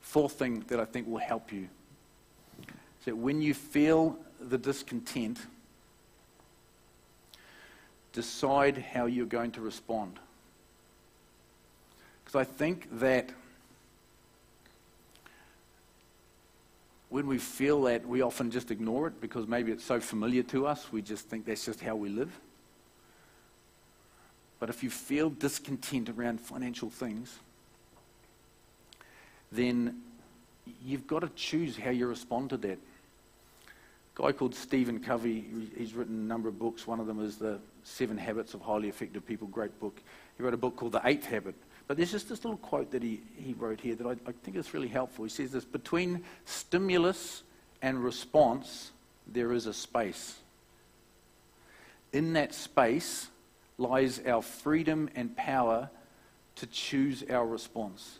fourth 0.00 0.32
thing 0.32 0.64
that 0.68 0.80
I 0.80 0.84
think 0.84 1.06
will 1.08 1.18
help 1.18 1.52
you 1.52 1.68
is 3.00 3.04
that 3.04 3.16
when 3.16 3.42
you 3.42 3.52
feel 3.52 4.16
the 4.40 4.58
discontent, 4.58 5.38
decide 8.12 8.78
how 8.78 9.06
you're 9.06 9.26
going 9.26 9.52
to 9.52 9.60
respond. 9.60 10.18
Because 12.24 12.40
I 12.40 12.44
think 12.44 12.88
that 12.98 13.30
when 17.08 17.26
we 17.26 17.38
feel 17.38 17.82
that, 17.82 18.06
we 18.06 18.20
often 18.20 18.50
just 18.50 18.70
ignore 18.70 19.06
it 19.08 19.20
because 19.20 19.46
maybe 19.46 19.72
it's 19.72 19.84
so 19.84 20.00
familiar 20.00 20.42
to 20.42 20.66
us, 20.66 20.90
we 20.92 21.02
just 21.02 21.28
think 21.28 21.46
that's 21.46 21.64
just 21.64 21.80
how 21.80 21.94
we 21.94 22.08
live. 22.08 22.30
But 24.58 24.70
if 24.70 24.82
you 24.82 24.90
feel 24.90 25.30
discontent 25.30 26.08
around 26.08 26.40
financial 26.40 26.90
things, 26.90 27.38
then 29.52 30.02
you've 30.84 31.06
got 31.06 31.20
to 31.20 31.30
choose 31.36 31.76
how 31.76 31.90
you 31.90 32.06
respond 32.06 32.50
to 32.50 32.56
that. 32.58 32.78
Guy 34.16 34.32
called 34.32 34.54
Stephen 34.54 34.98
Covey, 34.98 35.44
he's 35.76 35.92
written 35.92 36.14
a 36.14 36.26
number 36.26 36.48
of 36.48 36.58
books. 36.58 36.86
One 36.86 37.00
of 37.00 37.06
them 37.06 37.22
is 37.22 37.36
The 37.36 37.58
Seven 37.84 38.16
Habits 38.16 38.54
of 38.54 38.62
Highly 38.62 38.88
Effective 38.88 39.26
People, 39.26 39.46
great 39.48 39.78
book. 39.78 40.00
He 40.38 40.42
wrote 40.42 40.54
a 40.54 40.56
book 40.56 40.74
called 40.74 40.92
The 40.92 41.02
Eighth 41.04 41.26
Habit. 41.26 41.54
But 41.86 41.98
there's 41.98 42.12
just 42.12 42.30
this 42.30 42.42
little 42.42 42.56
quote 42.56 42.90
that 42.92 43.02
he, 43.02 43.20
he 43.36 43.52
wrote 43.52 43.78
here 43.78 43.94
that 43.94 44.06
I, 44.06 44.12
I 44.26 44.32
think 44.42 44.56
is 44.56 44.72
really 44.72 44.88
helpful. 44.88 45.26
He 45.26 45.28
says 45.28 45.52
this 45.52 45.66
Between 45.66 46.24
stimulus 46.46 47.42
and 47.82 48.02
response, 48.02 48.90
there 49.26 49.52
is 49.52 49.66
a 49.66 49.74
space. 49.74 50.36
In 52.14 52.32
that 52.32 52.54
space 52.54 53.28
lies 53.76 54.22
our 54.26 54.40
freedom 54.40 55.10
and 55.14 55.36
power 55.36 55.90
to 56.56 56.66
choose 56.66 57.22
our 57.28 57.46
response. 57.46 58.18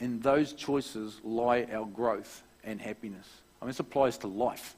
In 0.00 0.18
those 0.18 0.52
choices 0.52 1.20
lie 1.22 1.68
our 1.72 1.86
growth 1.86 2.42
and 2.64 2.80
happiness. 2.80 3.28
I 3.62 3.64
mean, 3.64 3.70
this 3.70 3.78
applies 3.78 4.18
to 4.18 4.26
life. 4.26 4.74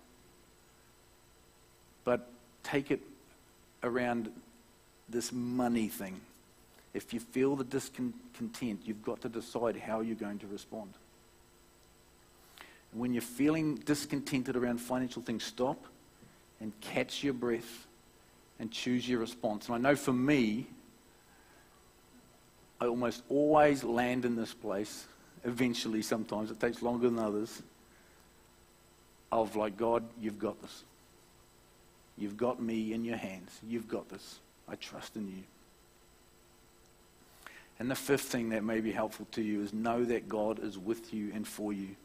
But 2.05 2.29
take 2.63 2.91
it 2.91 3.01
around 3.83 4.31
this 5.09 5.33
money 5.33 5.89
thing. 5.89 6.21
If 6.95 7.13
you 7.15 7.21
feel 7.21 7.57
the 7.57 7.65
discontent, 7.65 8.81
you've 8.85 9.03
got 9.03 9.21
to 9.23 9.29
decide 9.29 9.77
how 9.77 10.01
you're 10.01 10.17
going 10.17 10.39
to 10.41 10.47
respond. 10.47 10.93
When 12.93 13.15
you're 13.15 13.23
feeling 13.23 13.77
discontented 13.77 14.57
around 14.57 14.79
financial 14.79 15.23
things, 15.23 15.45
stop 15.45 15.85
and 16.61 16.73
catch 16.81 17.23
your 17.23 17.33
breath 17.33 17.87
and 18.59 18.71
choose 18.71 19.09
your 19.09 19.21
response. 19.21 19.67
And 19.67 19.75
I 19.75 19.79
know 19.79 19.97
for 19.97 20.13
me, 20.13 20.67
I 22.81 22.87
almost 22.87 23.23
always 23.29 23.85
land 23.85 24.25
in 24.25 24.35
this 24.35 24.53
place. 24.53 25.07
Eventually, 25.45 26.03
sometimes 26.03 26.51
it 26.51 26.59
takes 26.59 26.83
longer 26.83 27.09
than 27.09 27.19
others. 27.19 27.63
Of 29.31 29.55
like, 29.55 29.77
God, 29.77 30.03
you've 30.21 30.39
got 30.41 30.61
this. 30.61 30.83
You've 32.19 32.37
got 32.37 32.61
me 32.61 32.93
in 32.93 33.05
your 33.05 33.17
hands. 33.17 33.59
You've 33.67 33.89
got 33.89 34.09
this. 34.09 34.39
I 34.69 34.75
trust 34.77 35.17
in 35.17 35.29
you. 35.29 35.43
And 37.79 37.91
the 37.91 37.95
fifth 37.95 38.25
thing 38.25 38.51
that 38.51 38.63
may 38.63 38.81
be 38.81 38.93
helpful 38.93 39.27
to 39.33 39.43
you 39.43 39.63
is 39.63 39.73
know 39.73 40.05
that 40.05 40.29
God 40.29 40.63
is 40.63 40.79
with 40.79 41.15
you 41.15 41.33
and 41.35 41.49
for 41.49 41.73
you. 41.73 41.97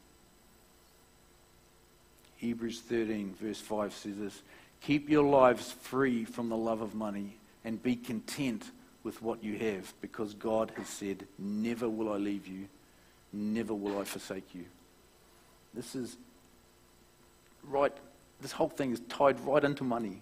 Hebrews 2.38 2.80
13, 2.82 3.36
verse 3.40 3.60
5 3.60 3.94
says 3.94 4.18
this 4.18 4.42
Keep 4.82 5.10
your 5.10 5.24
lives 5.24 5.72
free 5.72 6.26
from 6.26 6.50
the 6.50 6.58
love 6.58 6.82
of 6.82 6.96
money 6.96 7.38
and 7.66 7.82
be 7.82 7.96
content 7.96 8.72
with 9.04 9.22
what 9.22 9.44
you 9.44 9.58
have 9.58 9.94
because 10.02 10.34
God 10.34 10.72
has 10.78 10.88
said, 10.88 11.26
Never 11.38 11.90
will 11.90 12.12
I 12.12 12.18
leave 12.18 12.48
you, 12.48 12.68
never 13.34 13.74
will 13.74 14.00
I 14.00 14.04
forsake 14.04 14.56
you. 14.56 14.66
This 15.74 15.94
is 15.94 16.16
right, 17.64 17.96
this 18.42 18.52
whole 18.52 18.70
thing 18.70 18.92
is 18.92 19.02
tied 19.10 19.40
right 19.42 19.64
into 19.64 19.84
money. 19.84 20.22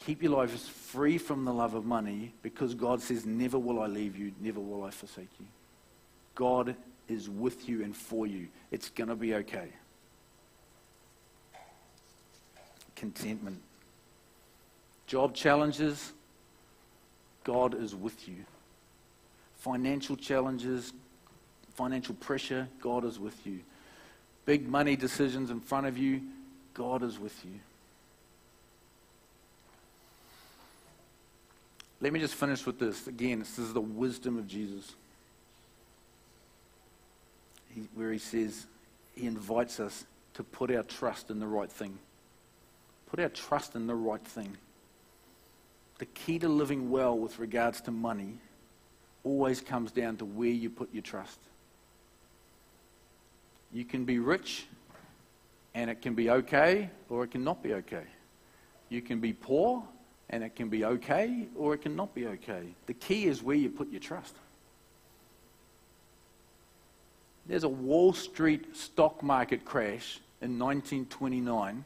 Keep 0.00 0.22
your 0.22 0.32
lives 0.32 0.68
free 0.68 1.18
from 1.18 1.44
the 1.44 1.52
love 1.52 1.74
of 1.74 1.84
money 1.84 2.32
because 2.42 2.74
God 2.74 3.02
says, 3.02 3.26
Never 3.26 3.58
will 3.58 3.80
I 3.80 3.86
leave 3.86 4.16
you, 4.16 4.32
never 4.40 4.60
will 4.60 4.84
I 4.84 4.90
forsake 4.90 5.28
you. 5.38 5.46
God 6.34 6.76
is 7.08 7.28
with 7.28 7.68
you 7.68 7.82
and 7.82 7.96
for 7.96 8.26
you. 8.26 8.48
It's 8.70 8.90
going 8.90 9.08
to 9.08 9.16
be 9.16 9.34
okay. 9.34 9.68
Contentment. 12.94 13.60
Job 15.06 15.34
challenges, 15.34 16.12
God 17.44 17.74
is 17.74 17.94
with 17.94 18.28
you. 18.28 18.44
Financial 19.56 20.16
challenges, 20.16 20.92
financial 21.74 22.14
pressure, 22.16 22.68
God 22.80 23.04
is 23.04 23.18
with 23.18 23.46
you. 23.46 23.60
Big 24.48 24.66
money 24.66 24.96
decisions 24.96 25.50
in 25.50 25.60
front 25.60 25.86
of 25.86 25.98
you, 25.98 26.22
God 26.72 27.02
is 27.02 27.18
with 27.18 27.38
you. 27.44 27.60
Let 32.00 32.14
me 32.14 32.18
just 32.18 32.34
finish 32.34 32.64
with 32.64 32.78
this. 32.78 33.08
Again, 33.08 33.40
this 33.40 33.58
is 33.58 33.74
the 33.74 33.82
wisdom 33.82 34.38
of 34.38 34.48
Jesus. 34.48 34.94
He, 37.74 37.82
where 37.94 38.10
he 38.10 38.18
says, 38.18 38.64
he 39.14 39.26
invites 39.26 39.80
us 39.80 40.06
to 40.32 40.42
put 40.42 40.74
our 40.74 40.82
trust 40.82 41.28
in 41.28 41.40
the 41.40 41.46
right 41.46 41.70
thing. 41.70 41.98
Put 43.10 43.20
our 43.20 43.28
trust 43.28 43.74
in 43.74 43.86
the 43.86 43.94
right 43.94 44.24
thing. 44.24 44.56
The 45.98 46.06
key 46.06 46.38
to 46.38 46.48
living 46.48 46.88
well 46.88 47.18
with 47.18 47.38
regards 47.38 47.82
to 47.82 47.90
money 47.90 48.38
always 49.24 49.60
comes 49.60 49.92
down 49.92 50.16
to 50.16 50.24
where 50.24 50.48
you 50.48 50.70
put 50.70 50.88
your 50.94 51.02
trust. 51.02 51.38
You 53.72 53.84
can 53.84 54.04
be 54.04 54.18
rich 54.18 54.66
and 55.74 55.90
it 55.90 56.00
can 56.02 56.14
be 56.14 56.30
okay 56.30 56.90
or 57.08 57.24
it 57.24 57.30
can 57.30 57.44
not 57.44 57.62
be 57.62 57.74
okay. 57.74 58.04
You 58.88 59.02
can 59.02 59.20
be 59.20 59.32
poor 59.32 59.82
and 60.30 60.42
it 60.42 60.56
can 60.56 60.68
be 60.68 60.84
okay 60.84 61.46
or 61.56 61.74
it 61.74 61.82
can 61.82 61.94
not 61.94 62.14
be 62.14 62.26
okay. 62.26 62.74
The 62.86 62.94
key 62.94 63.26
is 63.26 63.42
where 63.42 63.56
you 63.56 63.70
put 63.70 63.90
your 63.90 64.00
trust. 64.00 64.34
There's 67.46 67.64
a 67.64 67.68
Wall 67.68 68.12
Street 68.12 68.76
stock 68.76 69.22
market 69.22 69.64
crash 69.64 70.20
in 70.42 70.58
1929. 70.58 71.84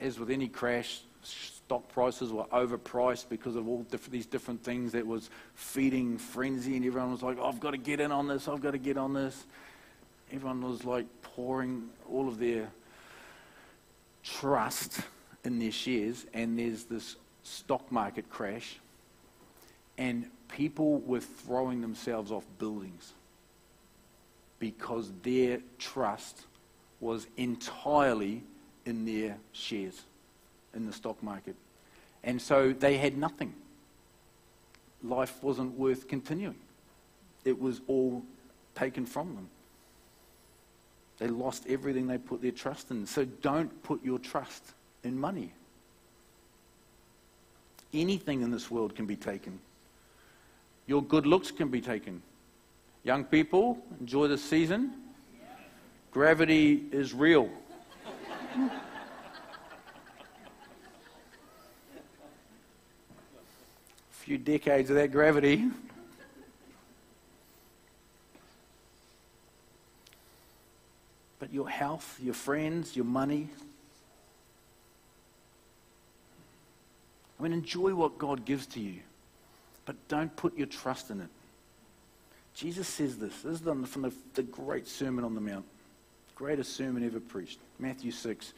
As 0.00 0.18
with 0.18 0.30
any 0.30 0.48
crash, 0.48 1.00
stock 1.72 1.88
prices 1.88 2.30
were 2.30 2.44
overpriced 2.52 3.30
because 3.30 3.56
of 3.56 3.66
all 3.66 3.82
diff- 3.90 4.10
these 4.10 4.26
different 4.26 4.62
things 4.62 4.92
that 4.92 5.06
was 5.06 5.30
feeding 5.54 6.18
frenzy, 6.18 6.76
and 6.76 6.84
everyone 6.84 7.10
was 7.10 7.22
like, 7.22 7.38
oh, 7.40 7.46
I've 7.46 7.60
got 7.60 7.70
to 7.70 7.78
get 7.78 7.98
in 7.98 8.12
on 8.12 8.28
this, 8.28 8.46
I've 8.46 8.60
got 8.60 8.72
to 8.72 8.78
get 8.78 8.98
on 8.98 9.14
this. 9.14 9.46
Everyone 10.30 10.60
was 10.60 10.84
like 10.84 11.06
pouring 11.22 11.88
all 12.10 12.28
of 12.28 12.38
their 12.38 12.68
trust 14.22 15.00
in 15.44 15.58
their 15.58 15.72
shares, 15.72 16.26
and 16.34 16.58
there's 16.58 16.84
this 16.84 17.16
stock 17.42 17.90
market 17.90 18.28
crash, 18.28 18.78
and 19.96 20.26
people 20.48 20.98
were 20.98 21.20
throwing 21.20 21.80
themselves 21.80 22.30
off 22.30 22.44
buildings 22.58 23.14
because 24.58 25.10
their 25.22 25.60
trust 25.78 26.44
was 27.00 27.26
entirely 27.38 28.42
in 28.84 29.06
their 29.06 29.38
shares 29.52 30.02
in 30.74 30.86
the 30.86 30.92
stock 30.92 31.22
market. 31.22 31.56
And 32.24 32.40
so 32.40 32.72
they 32.72 32.96
had 32.96 33.16
nothing. 33.18 33.52
Life 35.02 35.42
wasn't 35.42 35.78
worth 35.78 36.08
continuing. 36.08 36.56
It 37.44 37.60
was 37.60 37.80
all 37.88 38.22
taken 38.74 39.04
from 39.06 39.34
them. 39.34 39.48
They 41.18 41.28
lost 41.28 41.66
everything 41.68 42.06
they 42.06 42.18
put 42.18 42.42
their 42.42 42.52
trust 42.52 42.90
in. 42.90 43.06
So 43.06 43.24
don't 43.24 43.82
put 43.82 44.04
your 44.04 44.18
trust 44.18 44.62
in 45.04 45.18
money. 45.18 45.52
Anything 47.92 48.42
in 48.42 48.50
this 48.50 48.70
world 48.70 48.94
can 48.94 49.06
be 49.06 49.16
taken. 49.16 49.58
Your 50.86 51.02
good 51.02 51.26
looks 51.26 51.50
can 51.50 51.68
be 51.68 51.80
taken. 51.80 52.22
Young 53.04 53.24
people, 53.24 53.78
enjoy 54.00 54.28
the 54.28 54.38
season. 54.38 54.92
Gravity 56.12 56.84
is 56.92 57.12
real. 57.12 57.48
Few 64.22 64.38
decades 64.38 64.88
of 64.88 64.94
that 64.94 65.10
gravity. 65.10 65.64
But 71.40 71.52
your 71.52 71.68
health, 71.68 72.20
your 72.22 72.34
friends, 72.34 72.94
your 72.94 73.04
money, 73.04 73.48
I 77.38 77.42
mean, 77.42 77.52
enjoy 77.52 77.96
what 77.96 78.16
God 78.16 78.44
gives 78.44 78.66
to 78.66 78.80
you, 78.80 79.00
but 79.86 79.96
don't 80.06 80.34
put 80.36 80.56
your 80.56 80.68
trust 80.68 81.10
in 81.10 81.20
it. 81.20 81.28
Jesus 82.54 82.86
says 82.86 83.18
this. 83.18 83.42
This 83.42 83.60
is 83.60 83.88
from 83.88 84.02
the, 84.02 84.12
the 84.34 84.44
great 84.44 84.86
Sermon 84.86 85.24
on 85.24 85.34
the 85.34 85.40
Mount, 85.40 85.64
greatest 86.36 86.76
sermon 86.76 87.04
ever 87.04 87.18
preached. 87.18 87.58
Matthew 87.80 88.12
6. 88.12 88.52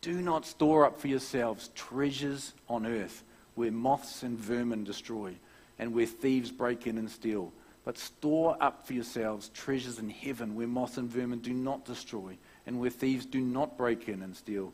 Do 0.00 0.20
not 0.20 0.44
store 0.44 0.84
up 0.84 1.00
for 1.00 1.06
yourselves 1.06 1.70
treasures 1.76 2.54
on 2.68 2.86
earth 2.86 3.22
where 3.56 3.72
moths 3.72 4.22
and 4.22 4.38
vermin 4.38 4.84
destroy 4.84 5.34
and 5.78 5.92
where 5.92 6.06
thieves 6.06 6.50
break 6.50 6.86
in 6.86 6.96
and 6.98 7.10
steal. 7.10 7.52
But 7.84 7.98
store 7.98 8.56
up 8.60 8.86
for 8.86 8.92
yourselves 8.92 9.48
treasures 9.50 9.98
in 9.98 10.10
heaven 10.10 10.54
where 10.54 10.66
moths 10.66 10.98
and 10.98 11.10
vermin 11.10 11.40
do 11.40 11.52
not 11.52 11.84
destroy 11.84 12.36
and 12.66 12.80
where 12.80 12.90
thieves 12.90 13.26
do 13.26 13.40
not 13.40 13.76
break 13.76 14.08
in 14.08 14.22
and 14.22 14.36
steal. 14.36 14.72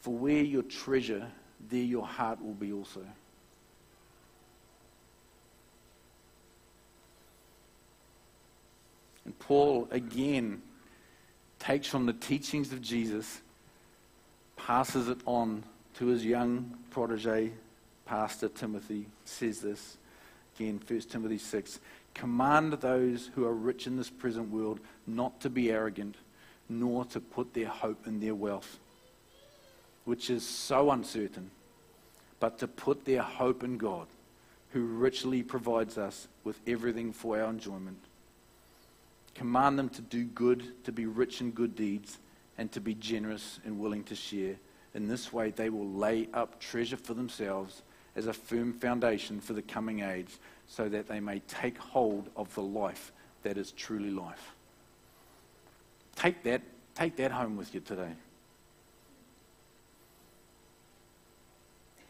For 0.00 0.14
where 0.14 0.42
your 0.42 0.62
treasure, 0.62 1.26
there 1.68 1.82
your 1.82 2.06
heart 2.06 2.42
will 2.42 2.54
be 2.54 2.72
also. 2.72 3.02
And 9.24 9.38
Paul 9.38 9.86
again 9.90 10.62
takes 11.58 11.86
from 11.86 12.06
the 12.06 12.14
teachings 12.14 12.72
of 12.72 12.80
Jesus, 12.80 13.42
passes 14.56 15.08
it 15.08 15.18
on 15.26 15.62
to 15.94 16.06
his 16.06 16.24
young 16.24 16.78
protege, 16.90 17.52
Pastor 18.10 18.48
Timothy, 18.48 19.06
says 19.24 19.60
this 19.60 19.96
again, 20.56 20.80
1 20.84 21.00
Timothy 21.02 21.38
6 21.38 21.78
Command 22.12 22.72
those 22.72 23.30
who 23.36 23.44
are 23.44 23.54
rich 23.54 23.86
in 23.86 23.96
this 23.96 24.10
present 24.10 24.50
world 24.50 24.80
not 25.06 25.40
to 25.42 25.48
be 25.48 25.70
arrogant, 25.70 26.16
nor 26.68 27.04
to 27.04 27.20
put 27.20 27.54
their 27.54 27.68
hope 27.68 28.08
in 28.08 28.18
their 28.18 28.34
wealth, 28.34 28.80
which 30.06 30.28
is 30.28 30.44
so 30.44 30.90
uncertain, 30.90 31.52
but 32.40 32.58
to 32.58 32.66
put 32.66 33.04
their 33.04 33.22
hope 33.22 33.62
in 33.62 33.78
God, 33.78 34.08
who 34.72 34.86
richly 34.86 35.44
provides 35.44 35.96
us 35.96 36.26
with 36.42 36.58
everything 36.66 37.12
for 37.12 37.40
our 37.40 37.48
enjoyment. 37.48 38.00
Command 39.36 39.78
them 39.78 39.88
to 39.88 40.02
do 40.02 40.24
good, 40.24 40.82
to 40.82 40.90
be 40.90 41.06
rich 41.06 41.40
in 41.40 41.52
good 41.52 41.76
deeds, 41.76 42.18
and 42.58 42.72
to 42.72 42.80
be 42.80 42.94
generous 42.94 43.60
and 43.64 43.78
willing 43.78 44.02
to 44.02 44.16
share. 44.16 44.56
In 44.94 45.06
this 45.06 45.32
way, 45.32 45.52
they 45.52 45.70
will 45.70 45.88
lay 45.88 46.28
up 46.34 46.58
treasure 46.58 46.96
for 46.96 47.14
themselves 47.14 47.82
as 48.16 48.26
a 48.26 48.32
firm 48.32 48.72
foundation 48.72 49.40
for 49.40 49.52
the 49.52 49.62
coming 49.62 50.00
age, 50.00 50.38
so 50.66 50.88
that 50.88 51.08
they 51.08 51.20
may 51.20 51.40
take 51.40 51.78
hold 51.78 52.28
of 52.36 52.54
the 52.54 52.62
life 52.62 53.12
that 53.42 53.56
is 53.56 53.72
truly 53.72 54.10
life. 54.10 54.52
Take 56.16 56.42
that, 56.44 56.62
take 56.94 57.16
that 57.16 57.32
home 57.32 57.56
with 57.56 57.74
you 57.74 57.80
today. 57.80 58.12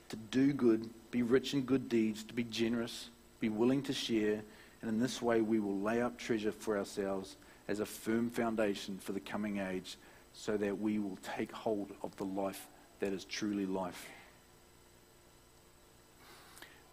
To 0.09 0.17
do 0.17 0.53
good, 0.53 0.91
be 1.11 1.23
rich 1.23 1.55
in 1.55 1.63
good 1.63 1.89
deeds, 1.89 2.25
to 2.25 2.35
be 2.35 2.45
generous, 2.45 3.11
be 3.39 3.49
willing 3.49 3.83
to 3.85 3.93
share, 3.93 4.43
and 4.83 4.91
in 4.91 4.99
this 4.99 5.23
way 5.23 5.41
we 5.41 5.61
will 5.61 5.79
lay 5.79 6.03
up 6.03 6.19
treasure 6.19 6.53
for 6.53 6.77
ourselves 6.77 7.37
as 7.69 7.81
a 7.81 7.87
firm 7.87 8.31
foundation 8.31 8.99
for 8.99 9.13
the 9.13 9.21
coming 9.21 9.59
age, 9.59 9.97
so 10.33 10.57
that 10.57 10.81
we 10.81 10.99
will 10.99 11.19
take 11.37 11.53
hold 11.53 11.93
of 12.03 12.17
the 12.17 12.25
life 12.25 12.69
that 12.99 13.13
is 13.13 13.25
truly 13.25 13.67
life 13.67 14.07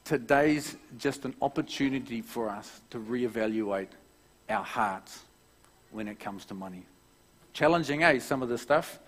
today's 0.07 0.77
just 0.97 1.25
an 1.25 1.35
opportunity 1.41 2.21
for 2.21 2.49
us 2.49 2.79
to 2.89 2.97
reevaluate 2.97 3.89
our 4.47 4.63
hearts 4.63 5.25
when 5.91 6.07
it 6.07 6.17
comes 6.17 6.45
to 6.45 6.53
money. 6.53 6.83
Challenging, 7.51 8.03
eh? 8.03 8.19
Some 8.19 8.41
of 8.41 8.47
the 8.47 8.57
stuff. 8.57 8.99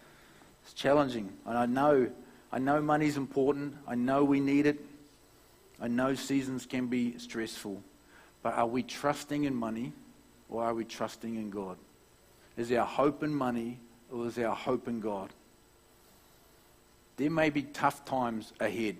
It's 0.63 0.73
challenging. 0.73 1.31
And 1.45 1.57
I 1.57 1.65
know, 1.65 2.09
I 2.51 2.59
know 2.59 2.81
money's 2.81 3.15
important. 3.15 3.77
I 3.87 3.95
know 3.95 4.25
we 4.25 4.41
need 4.41 4.65
it. 4.65 4.77
I 5.81 5.87
know 5.87 6.15
seasons 6.15 6.65
can 6.65 6.87
be 6.87 7.17
stressful. 7.17 7.81
But 8.43 8.55
are 8.55 8.67
we 8.67 8.83
trusting 8.83 9.45
in 9.45 9.55
money 9.55 9.93
or 10.49 10.65
are 10.65 10.73
we 10.73 10.83
trusting 10.83 11.35
in 11.35 11.49
God? 11.49 11.77
Is 12.57 12.73
our 12.73 12.85
hope 12.85 13.23
in 13.23 13.33
money 13.33 13.79
or 14.11 14.27
is 14.27 14.37
our 14.37 14.53
hope 14.53 14.89
in 14.89 14.99
God? 14.99 15.29
There 17.15 17.31
may 17.31 17.49
be 17.49 17.61
tough 17.61 18.03
times 18.03 18.51
ahead 18.59 18.97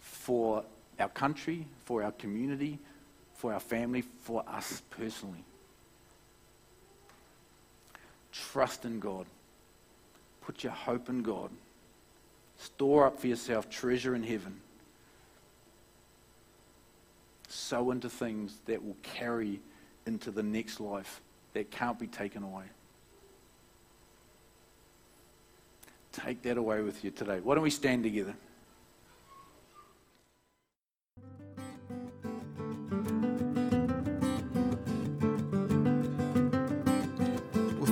for 0.00 0.64
our 0.98 1.08
country, 1.08 1.66
for 1.84 2.02
our 2.02 2.12
community, 2.12 2.78
for 3.34 3.52
our 3.52 3.60
family, 3.60 4.02
for 4.22 4.44
us 4.48 4.82
personally. 4.90 5.44
Trust 8.32 8.84
in 8.84 9.00
God. 9.00 9.26
Put 10.42 10.64
your 10.64 10.72
hope 10.72 11.08
in 11.08 11.22
God. 11.22 11.50
Store 12.58 13.06
up 13.06 13.20
for 13.20 13.26
yourself 13.26 13.70
treasure 13.70 14.14
in 14.14 14.22
heaven. 14.22 14.60
Sow 17.48 17.90
into 17.90 18.10
things 18.10 18.56
that 18.66 18.84
will 18.84 18.96
carry 19.02 19.60
into 20.06 20.30
the 20.30 20.42
next 20.42 20.80
life 20.80 21.20
that 21.54 21.70
can't 21.70 21.98
be 21.98 22.06
taken 22.06 22.42
away. 22.42 22.64
Take 26.12 26.42
that 26.42 26.56
away 26.56 26.82
with 26.82 27.04
you 27.04 27.10
today. 27.10 27.40
Why 27.42 27.54
don't 27.54 27.62
we 27.62 27.70
stand 27.70 28.02
together? 28.02 28.34